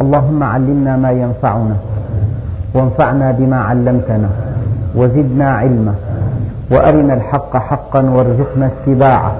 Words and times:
اللهم 0.00 0.42
علمنا 0.42 0.96
ما 0.96 1.10
ينفعنا 1.10 1.76
وانفعنا 2.74 3.30
بما 3.30 3.56
علمتنا 3.60 4.28
وزدنا 4.96 5.48
علما 5.50 5.94
وأرنا 6.70 7.14
الحق 7.14 7.56
حقا 7.56 8.02
وارزقنا 8.10 8.66
اتباعه 8.66 9.32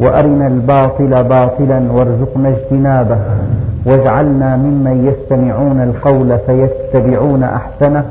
وأرنا 0.00 0.46
الباطل 0.46 1.24
باطلا 1.24 1.92
وارزقنا 1.92 2.48
اجتنابه 2.48 3.18
واجعلنا 3.86 4.56
ممن 4.56 5.06
يستمعون 5.06 5.80
القول 5.80 6.38
فيتبعون 6.46 7.42
أحسنه 7.42 8.04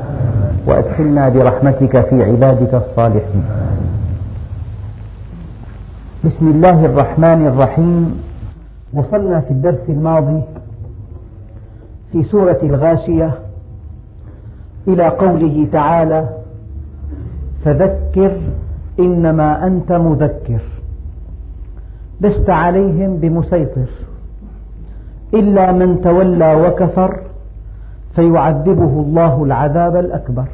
وأدخلنا 0.68 1.30
برحمتك 1.30 2.02
في 2.10 2.24
عبادك 2.24 2.74
الصالحين. 2.74 3.44
بسم 6.26 6.48
الله 6.48 6.86
الرحمن 6.86 7.48
الرحيم. 7.48 8.22
وصلنا 8.94 9.40
في 9.40 9.52
الدرس 9.52 9.84
الماضي 9.90 10.42
في 12.12 12.24
سورة 12.24 12.60
الغاشية 12.64 13.34
إلى 14.88 15.08
قوله 15.08 15.68
تعالى 15.72 16.30
فذكر 17.66 18.38
إنما 19.00 19.68
أنت 19.68 19.92
مذكر 19.92 20.62
لست 22.22 22.50
عليهم 22.50 23.18
بمسيطر 23.18 23.90
إلا 25.34 25.72
من 25.72 26.02
تولى 26.02 26.56
وكفر 26.56 27.20
فيعذبه 28.16 29.02
الله 29.02 29.44
العذاب 29.44 29.96
الأكبر. 29.96 30.46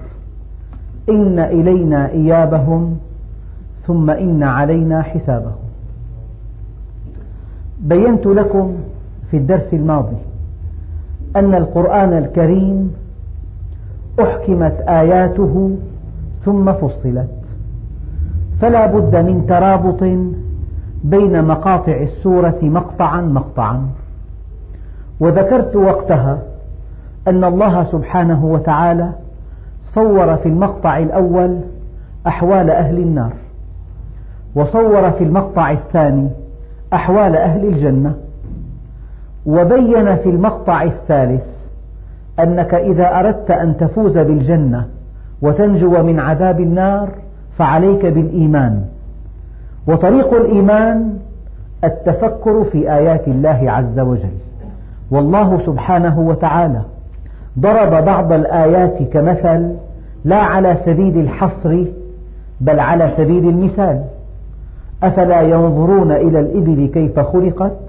إن 1.10 1.40
إلينا 1.40 2.10
إيابهم 2.10 2.98
ثم 3.88 4.10
إن 4.10 4.44
علينا 4.44 5.02
حسابهم. 5.02 5.66
بينت 7.82 8.26
لكم 8.26 8.76
في 9.32 9.38
الدرس 9.38 9.74
الماضي 9.74 10.18
أن 11.36 11.56
القرآن 11.56 12.18
الكريم 12.18 12.94
أحكمت 14.22 14.84
آياته 14.88 15.76
ثم 16.46 16.74
فصلت. 16.74 17.30
فلا 18.62 18.86
بد 18.86 19.16
من 19.16 19.46
ترابط 19.48 20.04
بين 21.04 21.44
مقاطع 21.44 21.98
السورة 22.02 22.60
مقطعا 22.62 23.22
مقطعا. 23.22 23.88
وذكرت 25.20 25.76
وقتها 25.76 26.40
أن 27.28 27.44
الله 27.44 27.84
سبحانه 27.84 28.46
وتعالى 28.46 29.10
صور 29.94 30.36
في 30.36 30.50
المقطع 30.50 30.98
الأول 30.98 31.60
أحوال 32.28 32.70
أهل 32.70 32.98
النار 32.98 33.34
وصور 34.56 35.12
في 35.12 35.24
المقطع 35.24 35.72
الثاني 35.72 36.30
أحوال 36.94 37.36
أهل 37.36 37.66
الجنة. 37.66 38.16
وبين 39.46 40.16
في 40.16 40.30
المقطع 40.30 40.84
الثالث 40.84 41.42
أنك 42.40 42.74
إذا 42.74 43.20
أردت 43.20 43.52
أن 43.52 43.78
تفوز 43.78 44.18
بالجنة 44.18 44.86
وتنجو 45.42 46.04
من 46.04 46.20
عذاب 46.20 46.60
النار 46.60 47.10
فعليك 47.58 48.06
بالإيمان. 48.06 48.82
وطريق 49.88 50.34
الإيمان 50.34 51.14
التفكر 51.84 52.64
في 52.64 52.94
آيات 52.94 53.28
الله 53.28 53.72
عز 53.72 54.00
وجل. 54.00 54.36
والله 55.12 55.60
سبحانه 55.66 56.20
وتعالى 56.20 56.82
ضرب 57.60 58.06
بعض 58.06 58.32
الآيات 58.32 58.98
كمثل 59.14 59.72
لا 60.26 60.38
على 60.38 60.78
سبيل 60.86 61.20
الحصر 61.20 61.84
بل 62.62 62.80
على 62.80 63.12
سبيل 63.18 63.50
المثال. 63.50 64.02
أفلا 65.04 65.42
ينظرون 65.42 66.12
إلى 66.12 66.40
الإبل 66.40 66.90
كيف 66.94 67.20
خلقت؟ 67.20 67.85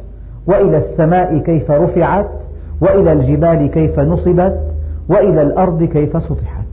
وإلى 0.47 0.79
السماء 0.79 1.39
كيف 1.39 1.71
رفعت 1.71 2.29
وإلى 2.81 3.13
الجبال 3.13 3.67
كيف 3.67 3.99
نصبت 4.01 4.61
وإلى 5.09 5.43
الأرض 5.43 5.83
كيف 5.85 6.23
سطحت. 6.23 6.67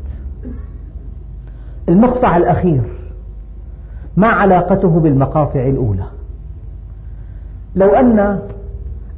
المقطع 1.90 2.38
الأخير 2.38 2.82
ما 4.18 4.28
علاقته 4.28 5.00
بالمقاطع 5.00 5.60
الأولى؟ 5.60 6.06
لو 7.76 7.90
أن 7.90 8.40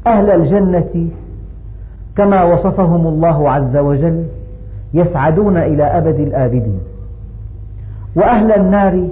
أهل 0.08 0.30
الجنة 0.30 1.08
كما 2.16 2.44
وصفهم 2.44 3.08
الله 3.08 3.50
عز 3.52 3.78
وجل 3.78 4.26
يسعدون 4.94 5.58
إلى 5.58 5.84
أبد 5.84 6.20
الآبدين 6.20 6.80
وأهل 8.16 8.52
النار 8.52 9.08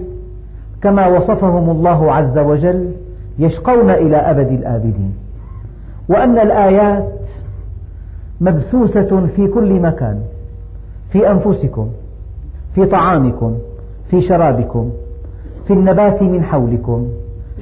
كما 0.82 1.08
وصفهم 1.08 1.70
الله 1.70 2.14
عز 2.14 2.38
وجل 2.38 2.92
يشقون 3.40 3.90
إلى 3.90 4.18
أبد 4.18 4.52
الآبدين. 4.52 5.23
وأن 6.10 6.40
الآيات 6.40 7.10
مبثوثة 8.42 9.28
في 9.36 9.48
كل 9.48 9.74
مكان 9.80 10.20
في 11.12 11.32
أنفسكم 11.32 11.90
في 12.76 12.86
طعامكم 12.86 13.58
في 14.10 14.22
شرابكم 14.22 14.92
في 15.68 15.74
النبات 15.74 16.22
من 16.22 16.44
حولكم 16.44 17.08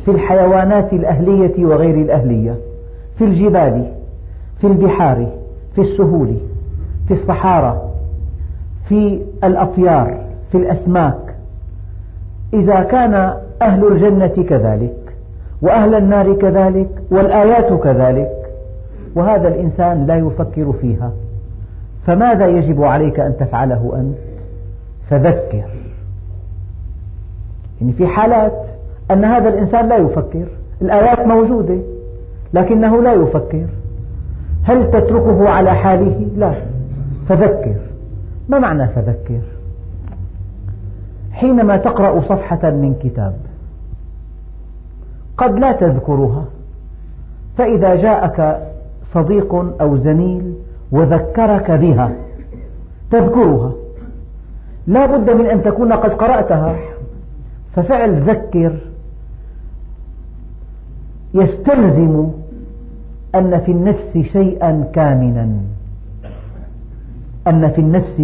في 0.06 0.12
الحيوانات 0.12 0.94
الأهلية 0.94 1.66
وغير 1.66 1.96
الأهلية 1.96 2.56
في 3.18 3.24
الجبال 3.24 3.92
في 4.62 4.68
البحار 4.68 5.28
في 5.76 5.82
السهول 5.82 6.36
في 7.08 7.14
الصحارى 7.14 7.82
في 8.90 9.22
الأطيار 9.44 10.18
في 10.52 10.58
الأسماك. 10.58 11.36
إذا 12.54 12.84
كان 12.84 13.34
أهل 13.62 13.88
الجنة 13.88 14.46
كذلك 14.50 15.01
وأهل 15.62 15.96
النار 15.96 16.34
كذلك 16.34 16.90
والآيات 17.12 17.74
كذلك 17.74 18.32
وهذا 19.16 19.48
الإنسان 19.48 20.06
لا 20.06 20.16
يفكر 20.16 20.74
فيها. 20.82 21.12
فماذا 22.08 22.48
يجب 22.48 22.84
عليك 22.84 23.20
أن 23.20 23.38
تفعله 23.40 23.92
أنت؟ 23.96 24.18
فذكر. 25.10 25.64
يعني 27.82 27.94
في 27.94 28.08
حالات 28.08 28.54
أن 29.12 29.26
هذا 29.26 29.50
الإنسان 29.50 29.90
لا 29.90 29.98
يفكر 29.98 30.46
الآيات 30.82 31.28
موجودة 31.28 31.78
لكنه 32.54 33.02
لا 33.02 33.14
يفكر. 33.14 33.66
هل 34.64 34.92
تتركه 34.92 35.50
على 35.50 35.72
حاله؟ 35.72 36.28
لا. 36.38 36.54
فذكر. 37.30 37.76
ما 38.50 38.60
معنى 38.60 38.88
فذكر؟ 38.88 39.42
حينما 41.32 41.78
تقرأ 41.78 42.22
صفحة 42.22 42.70
من 42.70 42.96
كتاب 43.04 43.34
قد 45.38 45.60
لا 45.60 45.72
تذكرها. 45.72 46.46
فإذا 47.58 47.96
جاءك 47.96 48.68
صديق 49.14 49.56
أو 49.82 49.98
زميل 49.98 50.54
وذكرك 50.92 51.72
بها 51.72 52.12
تذكرها. 53.12 53.72
لا 54.88 55.06
بد 55.06 55.30
من 55.30 55.46
أن 55.46 55.64
تكون 55.64 55.94
قد 55.94 56.14
قرأتها. 56.14 56.76
ففعل 57.76 58.22
ذكر 58.30 58.78
يستلزم 61.34 62.28
أن 63.36 63.60
في 63.60 63.72
النفس 63.72 64.18
شيئا 64.18 64.84
كامنا. 64.94 65.50
أن 67.48 67.70
في 67.70 67.82
النفس 67.82 68.24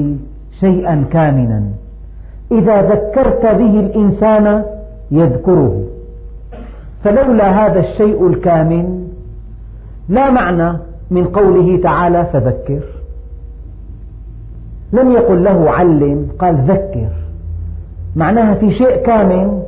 شيئا 0.60 1.06
كامنا. 1.12 1.64
إذا 2.52 2.82
ذكرت 2.82 3.46
به 3.46 3.80
الإنسان 3.80 4.64
يذكره. 5.12 5.87
فلولا 7.04 7.66
هذا 7.66 7.80
الشيء 7.80 8.28
الكامن 8.28 9.08
لا 10.10 10.30
معنى 10.30 10.78
من 11.12 11.26
قوله 11.26 11.82
تعالى 11.82 12.26
فذكر. 12.34 12.80
لم 14.94 15.12
يقل 15.12 15.44
له 15.44 15.72
علم 15.72 16.28
قال 16.40 16.56
ذكر. 16.68 17.10
معناها 18.16 18.54
في 18.54 18.72
شيء 18.72 18.96
كامن 18.96 19.64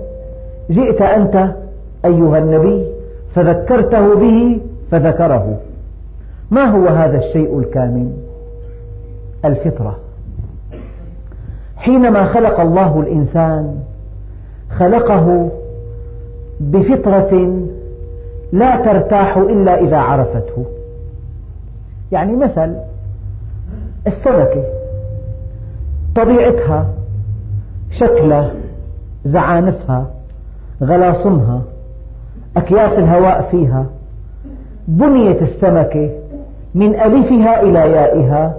جئت 0.69 1.01
أنت 1.01 1.55
أيها 2.05 2.37
النبي 2.37 2.85
فذكرته 3.35 4.15
به 4.15 4.61
فذكره. 4.91 5.57
ما 6.51 6.65
هو 6.65 6.87
هذا 6.87 7.17
الشيء 7.17 7.59
الكامن؟ 7.59 8.11
الفطرة. 9.45 9.99
حينما 11.77 12.25
خلق 12.25 12.59
الله 12.59 12.99
الإنسان 12.99 13.75
خلقه 14.77 15.49
بفطرة 16.59 17.63
لا 18.51 18.75
ترتاح 18.75 19.37
إلا 19.37 19.79
إذا 19.79 19.97
عرفته. 19.97 20.65
يعني 22.11 22.35
مثل 22.35 22.75
السمكة 24.07 24.63
طبيعتها 26.15 26.85
شكلها 27.91 28.51
زعانفها 29.25 30.07
غلاصمها 30.83 31.61
أكياس 32.57 32.91
الهواء 32.99 33.47
فيها 33.51 33.85
بنيت 34.87 35.41
السمكة 35.41 36.09
من 36.75 36.95
ألفها 36.95 37.61
إلى 37.61 37.79
يائها 37.79 38.57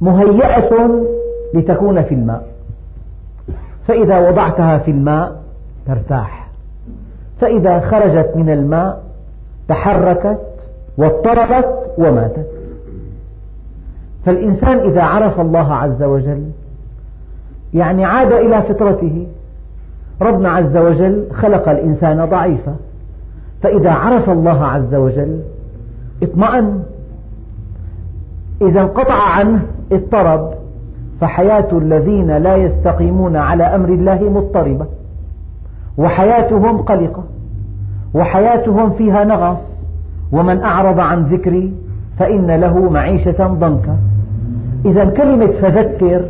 مهيئة 0.00 1.04
لتكون 1.54 2.02
في 2.02 2.14
الماء. 2.14 2.46
فإذا 3.88 4.28
وضعتها 4.28 4.78
في 4.78 4.90
الماء 4.90 5.42
ترتاح. 5.86 6.41
فإذا 7.42 7.80
خرجت 7.80 8.32
من 8.36 8.50
الماء 8.50 9.02
تحركت 9.68 10.38
واضطربت 10.98 11.90
وماتت. 11.98 12.46
فالإنسان 14.26 14.78
إذا 14.78 15.02
عرف 15.02 15.40
الله 15.40 15.74
عز 15.74 16.02
وجل 16.02 16.44
يعني 17.74 18.04
عاد 18.04 18.32
إلى 18.32 18.62
فطرته. 18.62 19.26
ربنا 20.20 20.50
عز 20.50 20.76
وجل 20.76 21.26
خلق 21.32 21.68
الإنسان 21.68 22.24
ضعيفا. 22.24 22.76
فإذا 23.62 23.90
عرف 23.90 24.30
الله 24.30 24.64
عز 24.64 24.94
وجل 24.94 25.40
اطمأن. 26.22 26.82
إذا 28.62 28.80
انقطع 28.80 29.22
عنه 29.38 29.62
اضطرب. 29.92 30.54
فحياة 31.20 31.68
الذين 31.72 32.36
لا 32.36 32.56
يستقيمون 32.56 33.36
على 33.36 33.64
أمر 33.64 33.88
الله 33.88 34.22
مضطربة. 34.22 34.86
وحياتهم 35.98 36.78
قلقة. 36.78 37.24
وحياتهم 38.14 38.90
فيها 38.90 39.24
نغص. 39.24 39.72
ومن 40.32 40.60
أعرض 40.60 41.00
عن 41.00 41.22
ذكري 41.22 41.72
فإن 42.18 42.50
له 42.50 42.90
معيشة 42.90 43.46
ضنكا. 43.46 43.96
إذا 44.84 45.04
كلمة 45.04 45.46
فذكر 45.46 46.24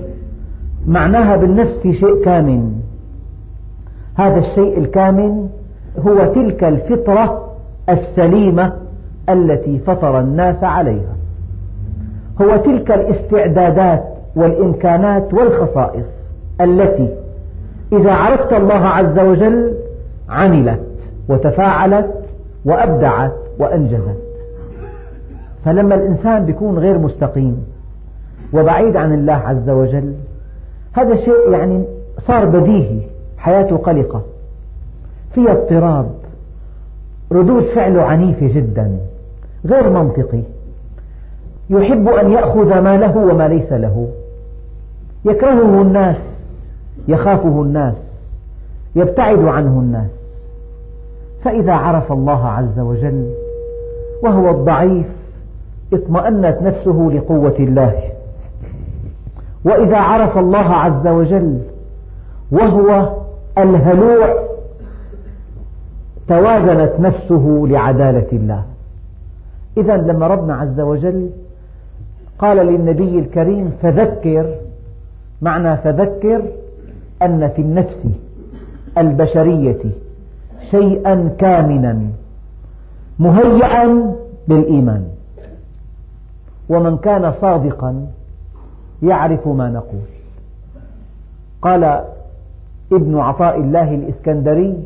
معناها 0.87 1.37
بالنفس 1.37 1.77
في 1.83 1.93
شيء 1.93 2.25
كامن. 2.25 2.73
هذا 4.15 4.39
الشيء 4.39 4.79
الكامن 4.79 5.49
هو 6.07 6.33
تلك 6.35 6.65
الفطرة 6.65 7.49
السليمة 7.89 8.73
التي 9.29 9.79
فطر 9.79 10.21
الناس 10.21 10.65
عليها. 10.65 11.17
هو 12.43 12.57
تلك 12.57 12.91
الاستعدادات 12.93 14.05
والإمكانات 14.37 15.35
والخصائص 15.35 16.07
التي 16.61 17.09
إذا 17.93 18.13
عرفت 18.13 18.53
الله 18.53 18.75
عز 18.75 19.19
وجل 19.19 19.75
عملت. 20.29 20.92
وتفاعلت 21.29 22.15
وأبدعت 22.65 23.33
وأنجزت. 23.59 24.19
فلما 25.65 25.95
الإنسان 25.95 26.49
يكون 26.49 26.79
غير 26.79 26.99
مستقيم 26.99 27.65
وبعيد 28.53 28.97
عن 28.97 29.15
الله 29.15 29.33
عز 29.33 29.71
وجل 29.71 30.15
هذا 30.93 31.17
شيء 31.17 31.51
يعني 31.51 31.85
صار 32.19 32.45
بديهي 32.45 33.01
حياته 33.39 33.77
قلقة. 33.77 34.23
فيها 35.35 35.53
اضطراب. 35.53 36.11
ردود 37.33 37.63
فعله 37.63 38.03
عنيفة 38.03 38.47
جدا 38.55 38.99
غير 39.67 39.91
منطقي. 39.91 40.43
يحب 41.71 42.09
أن 42.09 42.31
يأخذ 42.33 42.81
ما 42.81 42.97
له 42.97 43.17
وما 43.17 43.49
ليس 43.49 43.73
له. 43.73 44.09
يكرهه 45.25 45.83
الناس 45.83 46.17
يخافه 47.09 47.63
الناس 47.63 47.97
يبتعد 48.97 49.45
عنه 49.45 49.81
الناس. 49.81 50.22
فإذا 51.45 51.73
عرف 51.73 52.13
الله 52.13 52.47
عز 52.49 52.79
وجل 52.79 53.35
وهو 54.23 54.51
الضعيف 54.51 55.07
اطمأنت 55.93 56.59
نفسه 56.63 57.11
لقوة 57.15 57.57
الله. 57.59 58.03
وإذا 59.65 59.99
عرف 59.99 60.39
الله 60.39 60.75
عز 60.75 61.07
وجل 61.07 61.59
وهو 62.53 63.09
الهلوع 63.59 64.35
توازنت 66.29 66.93
نفسه 67.01 67.65
لعدالة 67.69 68.27
الله. 68.33 68.63
إذا 69.77 69.97
لما 69.97 70.27
ربنا 70.27 70.55
عز 70.55 70.81
وجل 70.81 71.31
قال 72.39 72.57
للنبي 72.57 73.19
الكريم 73.19 73.73
فذكر 73.83 74.55
معنى 75.43 75.77
فذكر 75.77 76.43
أن 77.23 77.49
في 77.49 77.63
النفس 77.63 78.07
البشرية 78.99 79.79
شيئا 80.71 81.35
كامنا 81.39 82.01
مهيئا 83.19 84.15
للإيمان. 84.49 85.05
ومن 86.69 86.97
كان 86.97 87.33
صادقا 87.33 88.07
يعرف 89.03 89.49
ما 89.49 89.69
نقول. 89.69 90.07
قال 91.63 92.05
ابن 92.93 93.19
عطاء 93.19 93.61
الله 93.61 93.95
الإسكندري 93.95 94.85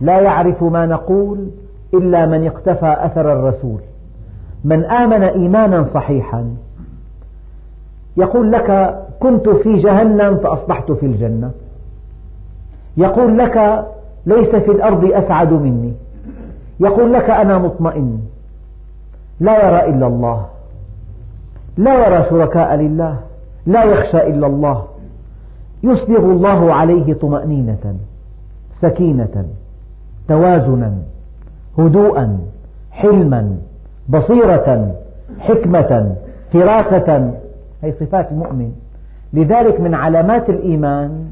لا 0.00 0.20
يعرف 0.20 0.62
ما 0.62 0.86
نقول 0.86 1.50
إلا 1.94 2.26
من 2.26 2.46
اقتفى 2.46 2.96
أثر 2.98 3.32
الرسول. 3.32 3.80
من 4.64 4.84
آمن 4.84 5.22
إيمانا 5.22 5.84
صحيحا 5.94 6.54
يقول 8.16 8.52
لك 8.52 9.00
كنت 9.20 9.48
في 9.48 9.76
جهنم 9.76 10.36
فأصبحت 10.36 10.92
في 10.92 11.06
الجنة. 11.06 11.50
يقول 12.96 13.38
لك 13.38 13.86
ليس 14.30 14.48
في 14.48 14.70
الأرض 14.70 15.04
أسعد 15.04 15.52
مني. 15.52 15.92
يقول 16.80 17.12
لك 17.12 17.30
أنا 17.30 17.58
مطمئن. 17.58 18.20
لا 19.40 19.68
يرى 19.68 19.94
إلا 19.94 20.06
الله. 20.06 20.46
لا 21.76 22.06
يرى 22.06 22.24
شركاء 22.30 22.74
لله. 22.74 23.16
لا 23.66 23.84
يخشى 23.84 24.28
إلا 24.28 24.46
الله. 24.46 24.84
يسبغ 25.82 26.24
الله 26.24 26.74
عليه 26.74 27.14
طمأنينة 27.14 27.94
سكينة 28.80 29.44
توازنا 30.28 30.92
هدوءا 31.78 32.38
حلما 32.90 33.56
بصيرة 34.08 34.94
حكمة 35.38 36.14
فراسة 36.52 37.34
هي 37.82 37.92
صفات 37.92 38.32
المؤمن. 38.32 38.72
لذلك 39.32 39.80
من 39.80 39.94
علامات 39.94 40.50
الإيمان 40.50 41.30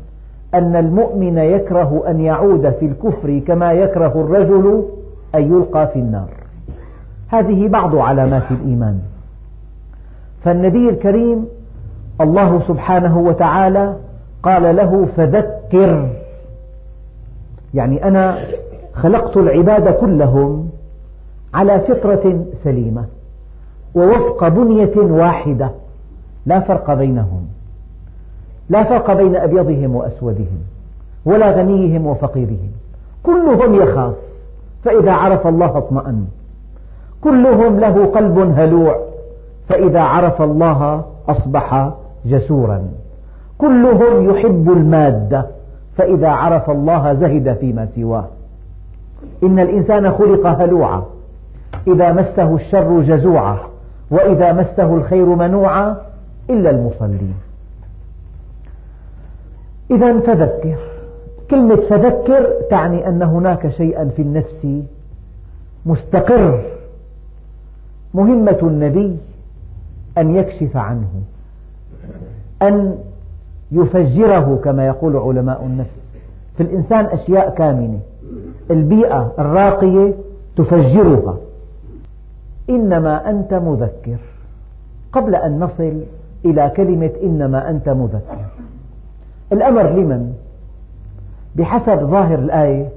أن 0.55 0.77
المؤمن 0.77 1.39
يكره 1.39 2.05
أن 2.09 2.21
يعود 2.21 2.71
في 2.71 2.87
الكفر 2.87 3.39
كما 3.39 3.73
يكره 3.73 4.13
الرجل 4.21 4.85
أن 5.35 5.43
يلقى 5.43 5.89
في 5.89 5.99
النار. 5.99 6.29
هذه 7.29 7.69
بعض 7.69 7.97
علامات 7.97 8.51
الإيمان. 8.51 9.01
فالنبي 10.45 10.89
الكريم 10.89 11.47
الله 12.21 12.63
سبحانه 12.69 13.19
وتعالى 13.19 13.97
قال 14.43 14.77
له 14.77 15.09
فذكر. 15.17 16.09
يعني 17.75 18.05
أنا 18.05 18.39
خلقت 18.95 19.37
العباد 19.37 19.89
كلهم 19.89 20.69
على 21.55 21.81
فطرة 21.81 22.45
سليمة 22.65 23.05
ووفق 23.95 24.49
بنية 24.49 24.97
واحدة 24.97 25.71
لا 26.47 26.61
فرق 26.61 26.95
بينهم. 26.95 27.47
لا 28.69 28.85
فرق 28.85 29.13
بين 29.13 29.37
أبيضهم 29.37 29.97
وأسودهم 29.97 30.59
ولا 31.25 31.51
غنيهم 31.51 32.07
وفقيرهم. 32.07 32.71
كلهم 33.23 33.75
يخاف 33.75 34.15
فإذا 34.85 35.13
عرف 35.13 35.47
الله 35.47 35.79
اطمأن. 35.79 36.27
كلهم 37.21 37.81
له 37.81 38.07
قلب 38.07 38.55
هلوع 38.57 38.97
فإذا 39.69 40.01
عرف 40.01 40.43
الله 40.43 41.05
أصبح 41.29 41.91
جسورا. 42.27 42.89
كلهم 43.59 44.31
يحب 44.31 44.73
المادة 44.73 45.47
فإذا 45.97 46.29
عرف 46.29 46.71
الله 46.71 47.15
زهد 47.15 47.57
فيما 47.61 47.89
سواه. 47.97 48.25
إن 49.43 49.59
الإنسان 49.59 50.13
خلق 50.13 50.47
هلوعا 50.47 51.03
إذا 51.87 52.13
مسه 52.13 52.55
الشر 52.55 53.01
جزوعا 53.01 53.59
وإذا 54.11 54.53
مسه 54.53 54.95
الخير 54.95 55.25
منوعا 55.25 55.97
إلا 56.51 56.71
المصلين. 56.71 57.35
إذا 59.91 60.21
فذكر. 60.21 60.77
كلمة 61.51 61.77
فذكر 61.77 62.53
تعني 62.71 63.09
أن 63.09 63.23
هناك 63.23 63.69
شيئا 63.69 64.11
في 64.17 64.23
النفس 64.23 64.67
مستقر. 65.87 66.63
مهمة 68.15 68.59
النبي 68.63 69.17
أن 70.19 70.37
يكشف 70.37 70.77
عنه 70.77 71.09
أن 72.63 72.99
يفجره 73.73 74.61
كما 74.65 74.87
يقول 74.87 75.17
علماء 75.17 75.65
النفس. 75.65 75.97
في 76.57 76.63
الإنسان 76.63 77.05
أشياء 77.05 77.55
كامنة. 77.55 77.99
البيئة 78.71 79.33
الراقية 79.39 80.15
تفجرها. 80.57 81.37
إنما 82.71 83.31
أنت 83.31 83.55
مذكر. 83.55 84.19
قبل 85.13 85.35
أن 85.35 85.59
نصل 85.61 86.01
إلى 86.45 86.73
كلمة 86.77 87.11
إنما 87.23 87.71
أنت 87.71 87.89
مذكر. 87.89 88.39
الأمر 89.53 89.91
لمن؟ 89.91 90.33
بحسب 91.57 91.99
ظاهر 91.99 92.39
الآية 92.39 92.89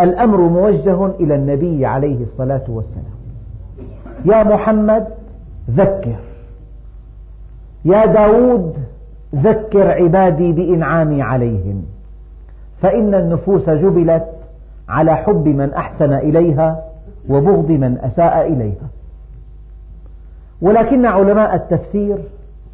الأمر 0.00 0.40
موجه 0.40 1.06
إلى 1.06 1.34
النبي 1.34 1.86
عليه 1.86 2.22
الصلاة 2.22 2.62
والسلام. 2.68 3.20
يا 4.24 4.42
محمد 4.42 5.06
ذكر. 5.70 6.16
يا 7.84 8.06
داود 8.06 8.76
ذكر 9.34 9.90
عبادي 9.90 10.52
بإنعامي 10.52 11.22
عليهم. 11.22 11.84
فإن 12.82 13.14
النفوس 13.14 13.70
جبلت 13.70 14.26
على 14.88 15.16
حب 15.16 15.48
من 15.48 15.72
أحسن 15.72 16.12
إليها 16.12 16.84
وبغض 17.28 17.70
من 17.70 17.98
أساء 17.98 18.52
إليها. 18.52 18.88
ولكن 20.62 21.06
علماء 21.06 21.54
التفسير 21.54 22.16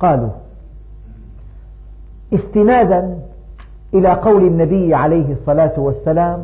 قالوا 0.00 0.30
استنادا 2.34 3.18
إلى 3.94 4.08
قول 4.08 4.46
النبي 4.46 4.94
عليه 4.94 5.32
الصلاة 5.32 5.72
والسلام 5.76 6.40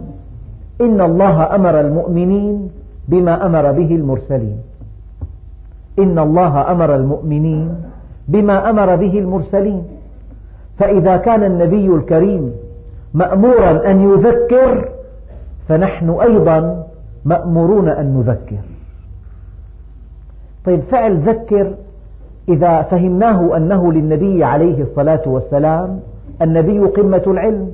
إن 0.81 1.01
الله 1.01 1.55
أمر 1.55 1.81
المؤمنين 1.81 2.71
بما 3.09 3.47
أمر 3.47 3.73
به 3.73 3.95
المرسلين. 3.95 4.59
إن 5.99 6.19
الله 6.19 6.73
أمر 6.73 6.97
المؤمنين 6.97 7.75
بما 8.29 8.71
أمر 8.71 8.97
به 8.97 9.19
المرسلين. 9.19 9.85
فإذا 10.79 11.17
كان 11.17 11.45
النبي 11.45 11.87
الكريم 11.87 12.53
مأمورا 13.15 13.91
أن 13.91 14.01
يذكر 14.01 14.89
فنحن 15.69 16.11
أيضا 16.11 16.87
مأمورون 17.25 17.89
أن 17.89 18.17
نذكر. 18.17 18.62
طيب 20.65 20.81
فعل 20.81 21.17
ذكر 21.17 21.75
إذا 22.49 22.83
فهمناه 22.83 23.57
أنه 23.57 23.93
للنبي 23.93 24.45
عليه 24.45 24.83
الصلاة 24.83 25.23
والسلام 25.27 26.01
النبي 26.43 26.79
قمة 26.79 27.23
العلم. 27.27 27.71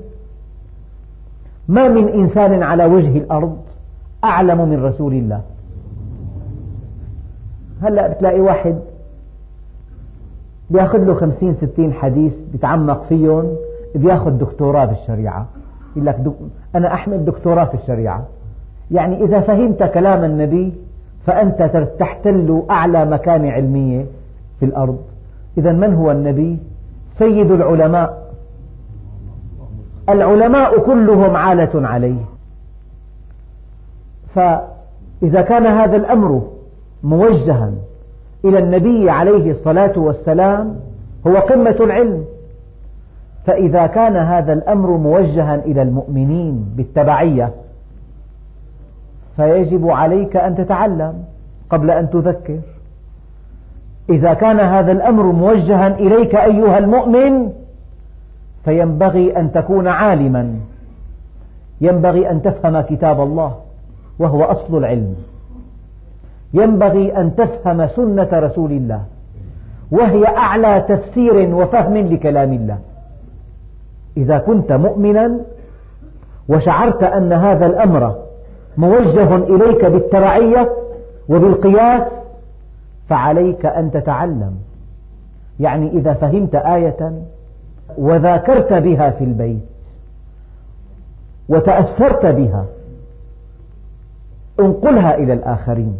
ما 1.69 1.89
من 1.89 2.09
إنسان 2.09 2.63
على 2.63 2.85
وجه 2.85 3.19
الأرض 3.19 3.57
أعلم 4.25 4.69
من 4.69 4.85
رسول 4.85 5.13
الله. 5.13 5.41
هلأ 7.83 8.09
بتلاقي 8.09 8.41
واحد 8.41 8.79
بياخذ 10.71 10.99
له 10.99 11.15
خمسين 11.15 11.55
ستين 11.55 11.93
حديث 11.93 12.33
بيتعمق 12.53 13.05
فيهم 13.09 13.57
بياخذ 13.95 14.31
دكتوراه 14.31 14.85
بالشريعة 14.85 15.47
يقول 15.97 16.07
لك 16.07 16.15
دك... 16.15 16.33
أنا 16.75 16.95
أحمل 16.95 17.25
دكتوراه 17.25 17.65
في 17.65 17.75
الشريعة. 17.75 18.27
يعني 18.91 19.25
إذا 19.25 19.41
فهمت 19.41 19.83
كلام 19.83 20.25
النبي 20.25 20.73
فأنت 21.27 21.87
تحتل 21.99 22.63
أعلى 22.71 23.05
مكانة 23.05 23.51
علمية 23.51 24.07
في 24.61 24.65
الأرض. 24.65 24.99
إذا 25.59 25.73
من 25.73 25.95
هو 25.95 26.11
النبي؟ 26.11 26.59
سيد 27.19 27.51
العلماء. 27.51 28.33
العلماء 30.09 30.79
كلهم 30.79 31.37
عالة 31.37 31.89
عليه. 31.89 32.25
فإذا 34.35 35.43
كان 35.43 35.67
هذا 35.67 35.97
الأمر 35.97 36.43
موجها 37.03 37.73
إلى 38.45 38.59
النبي 38.59 39.11
عليه 39.11 39.51
الصلاة 39.51 39.99
والسلام 39.99 40.77
هو 41.27 41.37
قمة 41.37 41.77
العلم. 41.81 42.25
فإذا 43.47 43.87
كان 43.87 44.17
هذا 44.17 44.53
الأمر 44.53 44.91
موجها 44.91 45.55
إلى 45.55 45.83
المؤمنين 45.83 46.73
بالتبعية 46.77 47.53
فيجب 49.37 49.89
عليك 49.89 50.37
أن 50.37 50.57
تتعلم 50.57 51.25
قبل 51.71 51.91
أن 51.91 52.11
تذكر. 52.11 52.59
إذا 54.11 54.35
كان 54.35 54.61
هذا 54.61 54.93
الأمر 54.93 55.23
موجها 55.23 55.87
إليك 55.87 56.35
أيها 56.35 56.79
المؤمن 56.79 57.53
فينبغي 58.65 59.37
أن 59.37 59.53
تكون 59.53 59.89
عالما. 59.89 60.55
ينبغي 61.81 62.31
أن 62.31 62.43
تفهم 62.43 62.81
كتاب 62.81 63.21
الله 63.21 63.55
وهو 64.19 64.45
أصل 64.45 64.79
العلم. 64.79 65.15
ينبغي 66.55 67.17
أن 67.17 67.37
تفهم 67.37 67.87
سنة 67.87 68.29
رسول 68.33 68.73
الله 68.73 69.01
وهي 69.91 70.27
أعلى 70.27 70.85
تفسير 70.89 71.55
وفهم 71.55 71.97
لكلام 71.97 72.53
الله. 72.53 72.79
إذا 74.17 74.39
كنت 74.39 74.73
مؤمنا 74.73 75.41
وشعرت 76.49 77.03
أن 77.03 77.33
هذا 77.33 77.67
الأمر 77.67 78.15
موجه 78.77 79.37
إليك 79.37 79.85
بالتبعية 79.85 80.73
وبالقياس 81.29 82.03
فعليك 83.09 83.67
أن 83.67 83.91
تتعلم. 83.91 84.57
يعني 85.61 85.89
إذا 85.91 86.15
فهمت 86.15 86.55
آية 86.55 87.13
وذاكرت 87.99 88.73
بها 88.73 89.11
في 89.11 89.25
البيت 89.25 89.67
وتأثرت 91.49 92.27
بها 92.27 92.65
انقلها 94.61 95.15
إلى 95.15 95.33
الآخرين. 95.33 95.99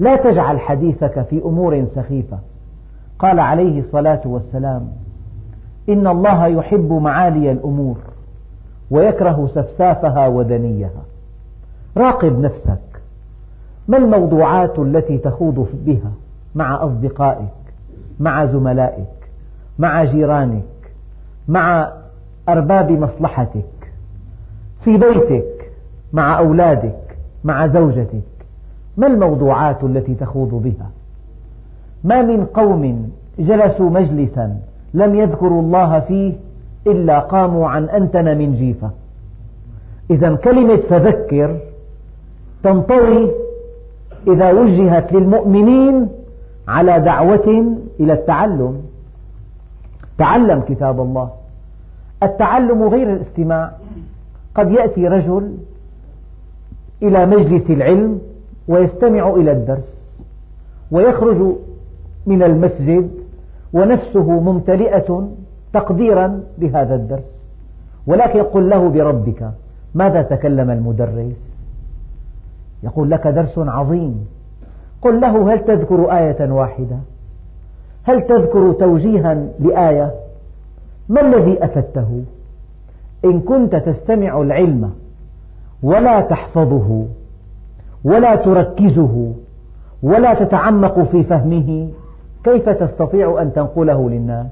لا 0.00 0.16
تجعل 0.16 0.60
حديثك 0.60 1.22
في 1.22 1.42
أمور 1.44 1.86
سخيفة. 1.94 2.38
قال 3.18 3.40
عليه 3.40 3.80
الصلاة 3.80 4.20
والسلام 4.24 4.88
إن 5.88 6.06
الله 6.06 6.46
يحب 6.46 6.92
معالي 6.92 7.52
الأمور 7.52 7.96
ويكره 8.90 9.50
سفسافها 9.54 10.26
ودنيها. 10.26 11.02
راقب 11.96 12.38
نفسك. 12.40 12.87
ما 13.88 13.96
الموضوعات 13.96 14.78
التي 14.78 15.18
تخوض 15.18 15.68
بها 15.86 16.12
مع 16.54 16.84
أصدقائك 16.84 17.48
مع 18.20 18.46
زملائك 18.46 19.30
مع 19.78 20.04
جيرانك 20.04 20.62
مع 21.48 21.92
أرباب 22.48 22.90
مصلحتك 22.90 23.92
في 24.84 24.96
بيتك 24.96 25.70
مع 26.12 26.38
أولادك 26.38 27.16
مع 27.44 27.66
زوجتك؟ 27.66 28.22
ما 28.96 29.06
الموضوعات 29.06 29.84
التي 29.84 30.14
تخوض 30.14 30.54
بها؟ 30.54 30.90
ما 32.04 32.22
من 32.22 32.44
قوم 32.44 33.10
جلسوا 33.38 33.90
مجلسا 33.90 34.56
لم 34.94 35.14
يذكروا 35.14 35.62
الله 35.62 36.00
فيه 36.00 36.32
إلا 36.86 37.18
قاموا 37.18 37.68
عن 37.68 37.88
أنتن 37.88 38.38
من 38.38 38.54
جيفة. 38.54 38.90
إذا 40.10 40.34
كلمة 40.34 40.76
فذكر 40.76 41.58
تنطوي 42.62 43.30
إذا 44.28 44.52
وجهت 44.52 45.12
للمؤمنين 45.12 46.08
على 46.68 47.00
دعوة 47.00 47.76
إلى 48.00 48.12
التعلم. 48.12 48.82
تعلم 50.18 50.60
كتاب 50.60 51.00
الله. 51.00 51.30
التعلم 52.22 52.82
غير 52.82 53.12
الاستماع. 53.12 53.72
قد 54.54 54.70
يأتي 54.72 55.08
رجل 55.08 55.54
إلى 57.02 57.26
مجلس 57.26 57.70
العلم 57.70 58.20
ويستمع 58.68 59.28
إلى 59.30 59.52
الدرس 59.52 59.94
ويخرج 60.90 61.52
من 62.26 62.42
المسجد 62.42 63.10
ونفسه 63.72 64.30
ممتلئة 64.30 65.28
تقديرا 65.72 66.40
بهذا 66.58 66.94
الدرس. 66.94 67.42
ولكن 68.06 68.42
قل 68.42 68.70
له 68.70 68.88
بربك 68.88 69.50
ماذا 69.94 70.22
تكلم 70.22 70.70
المدرس؟ 70.70 71.36
يقول 72.82 73.10
لك 73.10 73.26
درس 73.26 73.58
عظيم. 73.58 74.26
قل 75.02 75.20
له 75.20 75.54
هل 75.54 75.64
تذكر 75.64 76.18
آية 76.18 76.52
واحدة؟ 76.52 76.96
هل 78.04 78.26
تذكر 78.26 78.72
توجيها 78.72 79.34
لآية؟ 79.60 80.14
ما 81.08 81.20
الذي 81.20 81.64
أفدته؟ 81.64 82.22
إن 83.24 83.40
كنت 83.40 83.76
تستمع 83.76 84.40
العلم 84.40 84.92
ولا 85.82 86.20
تحفظه 86.20 87.06
ولا 88.04 88.36
تركزه 88.36 89.32
ولا 90.02 90.34
تتعمق 90.34 91.00
في 91.00 91.22
فهمه 91.22 91.88
كيف 92.44 92.68
تستطيع 92.68 93.42
أن 93.42 93.52
تنقله 93.52 94.10
للناس؟ 94.10 94.46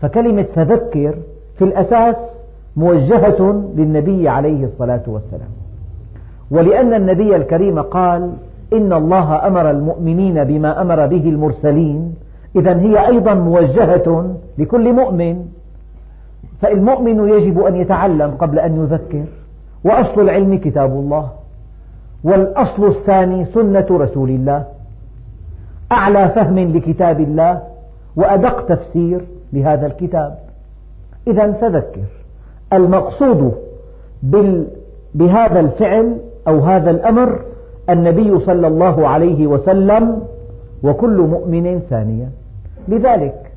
فكلمة 0.00 0.46
فذكر 0.54 1.14
في 1.58 1.64
الأساس 1.64 2.16
موجهة 2.76 3.70
للنبي 3.76 4.28
عليه 4.28 4.64
الصلاة 4.64 5.02
والسلام. 5.06 5.63
ولأن 6.50 6.94
النبي 6.94 7.36
الكريم 7.36 7.82
قال 7.82 8.32
إن 8.72 8.92
الله 8.92 9.46
أمر 9.46 9.70
المؤمنين 9.70 10.44
بما 10.44 10.82
أمر 10.82 11.06
به 11.06 11.28
المرسلين. 11.28 12.14
إذا 12.56 12.80
هي 12.80 13.06
أيضا 13.08 13.34
موجهة 13.34 14.36
لكل 14.58 14.92
مؤمن. 14.92 15.46
فالمؤمن 16.60 17.28
يجب 17.28 17.60
أن 17.60 17.76
يتعلم 17.76 18.30
قبل 18.30 18.58
أن 18.58 18.76
يذكر. 18.76 19.24
وأصل 19.84 20.20
العلم 20.20 20.58
كتاب 20.58 20.92
الله. 20.92 21.30
والأصل 22.24 22.86
الثاني 22.86 23.44
سنة 23.44 23.86
رسول 23.90 24.30
الله. 24.30 24.64
أعلى 25.92 26.28
فهم 26.28 26.58
لكتاب 26.58 27.20
الله 27.20 27.62
وأدق 28.16 28.66
تفسير 28.66 29.20
لهذا 29.52 29.86
الكتاب. 29.86 30.38
إذا 31.26 31.52
فذكر 31.52 32.00
المقصود 32.72 33.54
بهذا 35.14 35.60
الفعل 35.60 36.16
أو 36.48 36.60
هذا 36.60 36.90
الأمر 36.90 37.40
النبي 37.90 38.38
صلى 38.38 38.66
الله 38.66 39.08
عليه 39.08 39.46
وسلم 39.46 40.22
وكل 40.82 41.20
مؤمن 41.20 41.80
ثانيا. 41.90 42.30
لذلك 42.88 43.52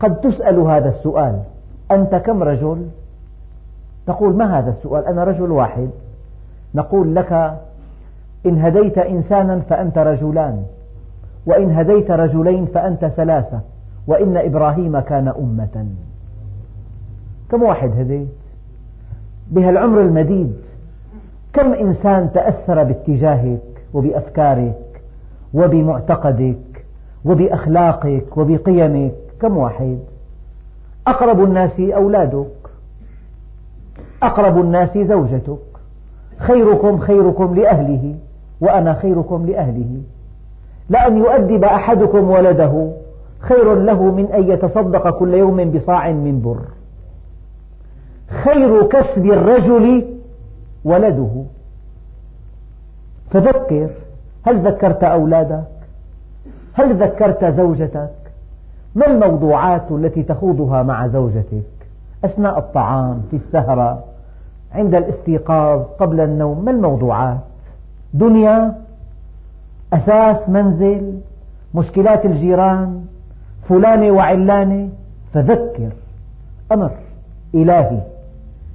قد 0.00 0.20
تسأل 0.20 0.58
هذا 0.58 0.88
السؤال 0.88 1.38
أنت 1.90 2.14
كم 2.14 2.42
رجل؟ 2.42 2.86
تقول 4.06 4.36
ما 4.36 4.58
هذا 4.58 4.70
السؤال؟ 4.70 5.06
أنا 5.06 5.24
رجل 5.24 5.50
واحد. 5.50 5.90
نقول 6.74 7.14
لك 7.14 7.32
إن 8.46 8.58
هديت 8.58 8.98
إنسانا 8.98 9.60
فأنت 9.60 9.98
رجلان 9.98 10.62
وإن 11.46 11.70
هديت 11.70 12.10
رجلين 12.10 12.66
فأنت 12.66 13.06
ثلاثة 13.06 13.60
وإن 14.06 14.36
إبراهيم 14.36 15.00
كان 15.00 15.28
أمة. 15.28 15.86
كم 17.50 17.62
واحد 17.62 17.90
هديت؟ 17.98 18.28
بهالعمر 19.50 20.00
المديد 20.00 20.56
كم 21.52 21.72
إنسان 21.72 22.32
تأثر 22.32 22.84
باتجاهك 22.84 23.60
وبأفكارك 23.94 25.02
وبمعتقدك 25.54 26.84
وبأخلاقك 27.24 28.36
وبقيمك؟ 28.36 29.12
كم 29.40 29.56
واحد؟ 29.56 29.98
أقرب 31.06 31.44
الناس 31.44 31.80
أولادك. 31.80 32.46
أقرب 34.22 34.60
الناس 34.60 34.98
زوجتك. 34.98 35.58
خيركم 36.38 36.98
خيركم 36.98 37.54
لأهله 37.54 38.14
وأنا 38.60 38.94
خيركم 38.94 39.46
لأهله. 39.46 40.02
لأن 40.88 41.16
يؤدب 41.18 41.64
أحدكم 41.64 42.30
ولده. 42.30 42.90
خير 43.40 43.74
له 43.74 44.02
من 44.02 44.26
أن 44.26 44.50
يتصدق 44.50 45.10
كل 45.10 45.34
يوم 45.34 45.70
بصاع 45.70 46.10
من 46.10 46.40
بر. 46.42 46.60
خير 48.44 48.86
كسب 48.86 49.26
الرجل 49.26 50.04
ولده. 50.84 51.44
فذكر 53.30 53.90
هل 54.46 54.66
ذكرت 54.66 55.04
أولادك؟ 55.04 55.64
هل 56.72 57.02
ذكرت 57.02 57.44
زوجتك؟ 57.44 58.10
ما 58.94 59.06
الموضوعات 59.06 59.90
التي 59.90 60.22
تخوضها 60.22 60.82
مع 60.82 61.06
زوجتك؟ 61.06 61.62
أثناء 62.24 62.58
الطعام 62.58 63.22
في 63.30 63.36
السهرة 63.36 64.04
عند 64.72 64.94
الاستيقاظ 64.94 65.82
قبل 66.00 66.20
النوم 66.20 66.64
ما 66.64 66.70
الموضوعات؟ 66.70 67.40
دنيا 68.14 68.74
أثاث 69.92 70.48
منزل 70.48 71.20
مشكلات 71.74 72.26
الجيران 72.26 73.04
فلانة 73.68 74.10
وعلانة؟ 74.10 74.88
فذكر. 75.34 75.90
أمر 76.72 76.90
إلهي. 77.54 78.00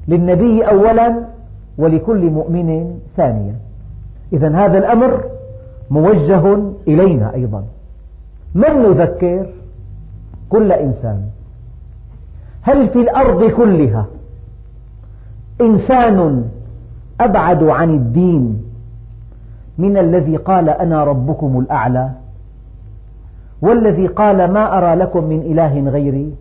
للنبي 0.08 0.64
أولا 0.64 1.35
ولكل 1.78 2.30
مؤمن 2.30 3.00
ثانيا 3.18 3.56
إذا 4.34 4.56
هذا 4.56 4.78
الأمر 4.78 5.24
موجه 5.90 6.58
إلينا 6.88 7.34
أيضا. 7.34 7.64
من 8.56 8.82
نذكر 8.82 9.46
كل 10.50 10.72
إنسان. 10.72 11.22
هل 12.62 12.90
في 12.90 13.00
الأرض 13.02 13.44
كلها 13.44 14.06
إنسان 15.62 16.46
أبعد 17.22 17.64
عن 17.64 17.90
الدين 17.96 18.64
من 19.78 19.98
الذي 19.98 20.36
قال 20.36 20.70
أنا 20.70 21.04
ربكم 21.04 21.60
الأعلى؟ 21.60 22.10
والذي 23.62 24.08
قال 24.08 24.52
ما 24.52 24.78
أرى 24.78 24.96
لكم 24.96 25.24
من 25.24 25.42
إله 25.42 25.90
غيري؟ 25.90 26.36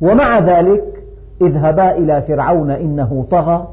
ومع 0.00 0.38
ذلك 0.38 1.02
اذهبا 1.40 1.96
إلى 1.96 2.22
فرعون 2.22 2.70
إنه 2.70 3.26
طغى. 3.30 3.68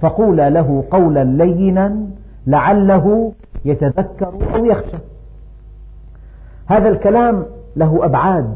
فقولا 0.00 0.50
له 0.50 0.84
قولا 0.90 1.24
لينا 1.24 1.96
لعله 2.46 3.32
يتذكر 3.64 4.34
أو 4.54 4.64
يخشى. 4.64 4.96
هذا 6.66 6.88
الكلام 6.88 7.44
له 7.76 8.04
أبعاد. 8.04 8.54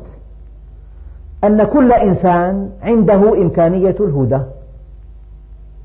أن 1.44 1.64
كل 1.64 1.92
إنسان 1.92 2.70
عنده 2.82 3.42
إمكانية 3.42 3.96
الهدى 4.00 4.40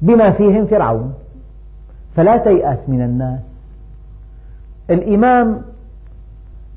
بما 0.02 0.32
فيهم 0.32 0.66
فرعون 0.66 1.14
فلا 2.16 2.38
تيأس 2.38 2.78
من 2.88 3.02
الناس. 3.02 3.40
الإمام 4.90 5.62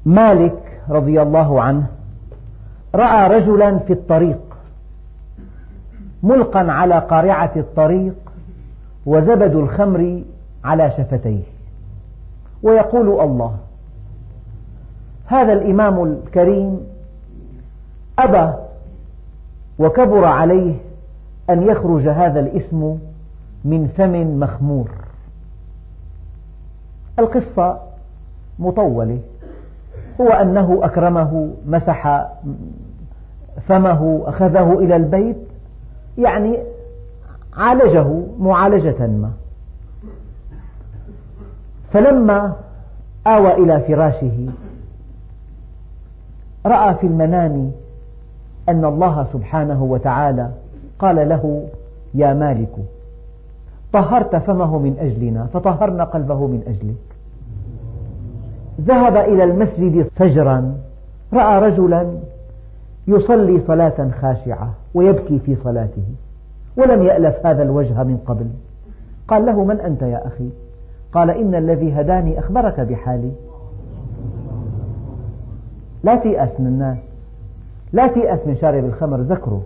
مالك 0.07 0.81
رضي 0.89 1.23
الله 1.23 1.63
عنه 1.63 1.87
رأى 2.95 3.39
رجلا 3.39 3.79
في 3.79 3.93
الطريق 3.93 4.41
ملقا 6.23 6.73
على 6.73 6.99
قارعة 6.99 7.53
الطريق 7.57 8.15
وزبد 9.07 9.55
الخمر 9.55 10.23
على 10.65 10.91
شفتيه. 10.91 11.43
ويقول 12.63 13.21
الله 13.21 13.57
هذا 15.27 15.53
الإمام 15.53 16.05
الكريم 16.05 16.81
أبى 18.19 18.53
وكبر 19.79 20.25
عليه 20.25 20.75
أن 21.51 21.63
يخرج 21.63 22.09
هذا 22.09 22.41
الاسم 22.41 22.99
من 23.65 23.89
فم 23.97 24.41
مخمور. 24.41 24.91
القصة 27.19 27.79
مطولة. 28.59 29.19
هو 30.21 30.29
أنه 30.29 30.81
أكرمه 30.83 31.51
مسح 31.67 32.27
فمه 33.69 34.23
أخذه 34.27 34.79
إلى 34.79 34.97
البيت 34.97 35.37
يعني 36.19 36.59
عالجه 37.57 38.07
معالجة 38.41 39.07
ما. 39.07 39.31
فلما 41.93 42.53
آوى 43.27 43.53
إلى 43.55 43.81
فراشه 43.81 44.49
رأى 46.67 46.95
في 46.95 47.07
المنام 47.07 47.73
أن 48.69 48.85
الله 48.85 49.27
سبحانه 49.33 49.83
وتعالى 49.83 50.51
قال 50.99 51.29
له 51.29 51.69
يا 52.15 52.35
مالك 52.35 52.75
طهرت 53.93 54.37
فمه 54.37 54.79
من 54.79 54.97
أجلنا 54.99 55.47
فطهرنا 55.47 56.05
قلبه 56.05 56.47
من 56.47 56.63
أجلك. 56.67 56.95
ذهب 58.81 59.17
إلى 59.17 59.45
المسجد 59.45 60.09
فجرا 60.17 60.77
رأى 61.33 61.71
رجلا 61.71 62.07
يصلي 63.09 63.61
صلاة 63.61 64.11
خاشعة 64.21 64.71
ويبكي 64.95 65.39
في 65.39 65.55
صلاته. 65.57 66.05
ولم 66.77 67.03
يألف 67.03 67.47
هذا 67.47 67.63
الوجه 67.63 68.03
من 68.03 68.17
قبل. 68.27 68.47
قال 69.29 69.47
له 69.47 69.65
من 69.65 69.81
أنت 69.81 70.03
يا 70.03 70.27
أخي؟ 70.27 70.49
قال 71.13 71.31
إن 71.31 71.55
الذي 71.55 71.93
هداني 71.93 72.39
أخبرك 72.39 72.81
بحالي. 72.81 73.33
لا 76.05 76.17
تيأس 76.17 76.61
من 76.61 76.67
الناس. 76.67 76.99
لا 77.93 78.07
تيأس 78.07 78.39
من 78.47 78.57
شارب 78.57 78.85
الخمر 78.85 79.21
ذكره. 79.21 79.63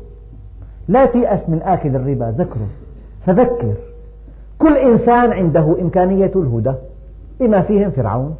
لا 0.88 1.06
تيأس 1.06 1.48
من 1.48 1.62
آكل 1.62 1.96
الربا 1.96 2.34
ذكره. 2.38 2.68
فذكر. 3.26 3.74
كل 4.58 4.76
إنسان 4.76 5.32
عنده 5.32 5.76
إمكانية 5.80 6.32
الهدى 6.36 6.72
بما 7.40 7.62
فيهم 7.62 7.90
فرعون. 7.90 8.36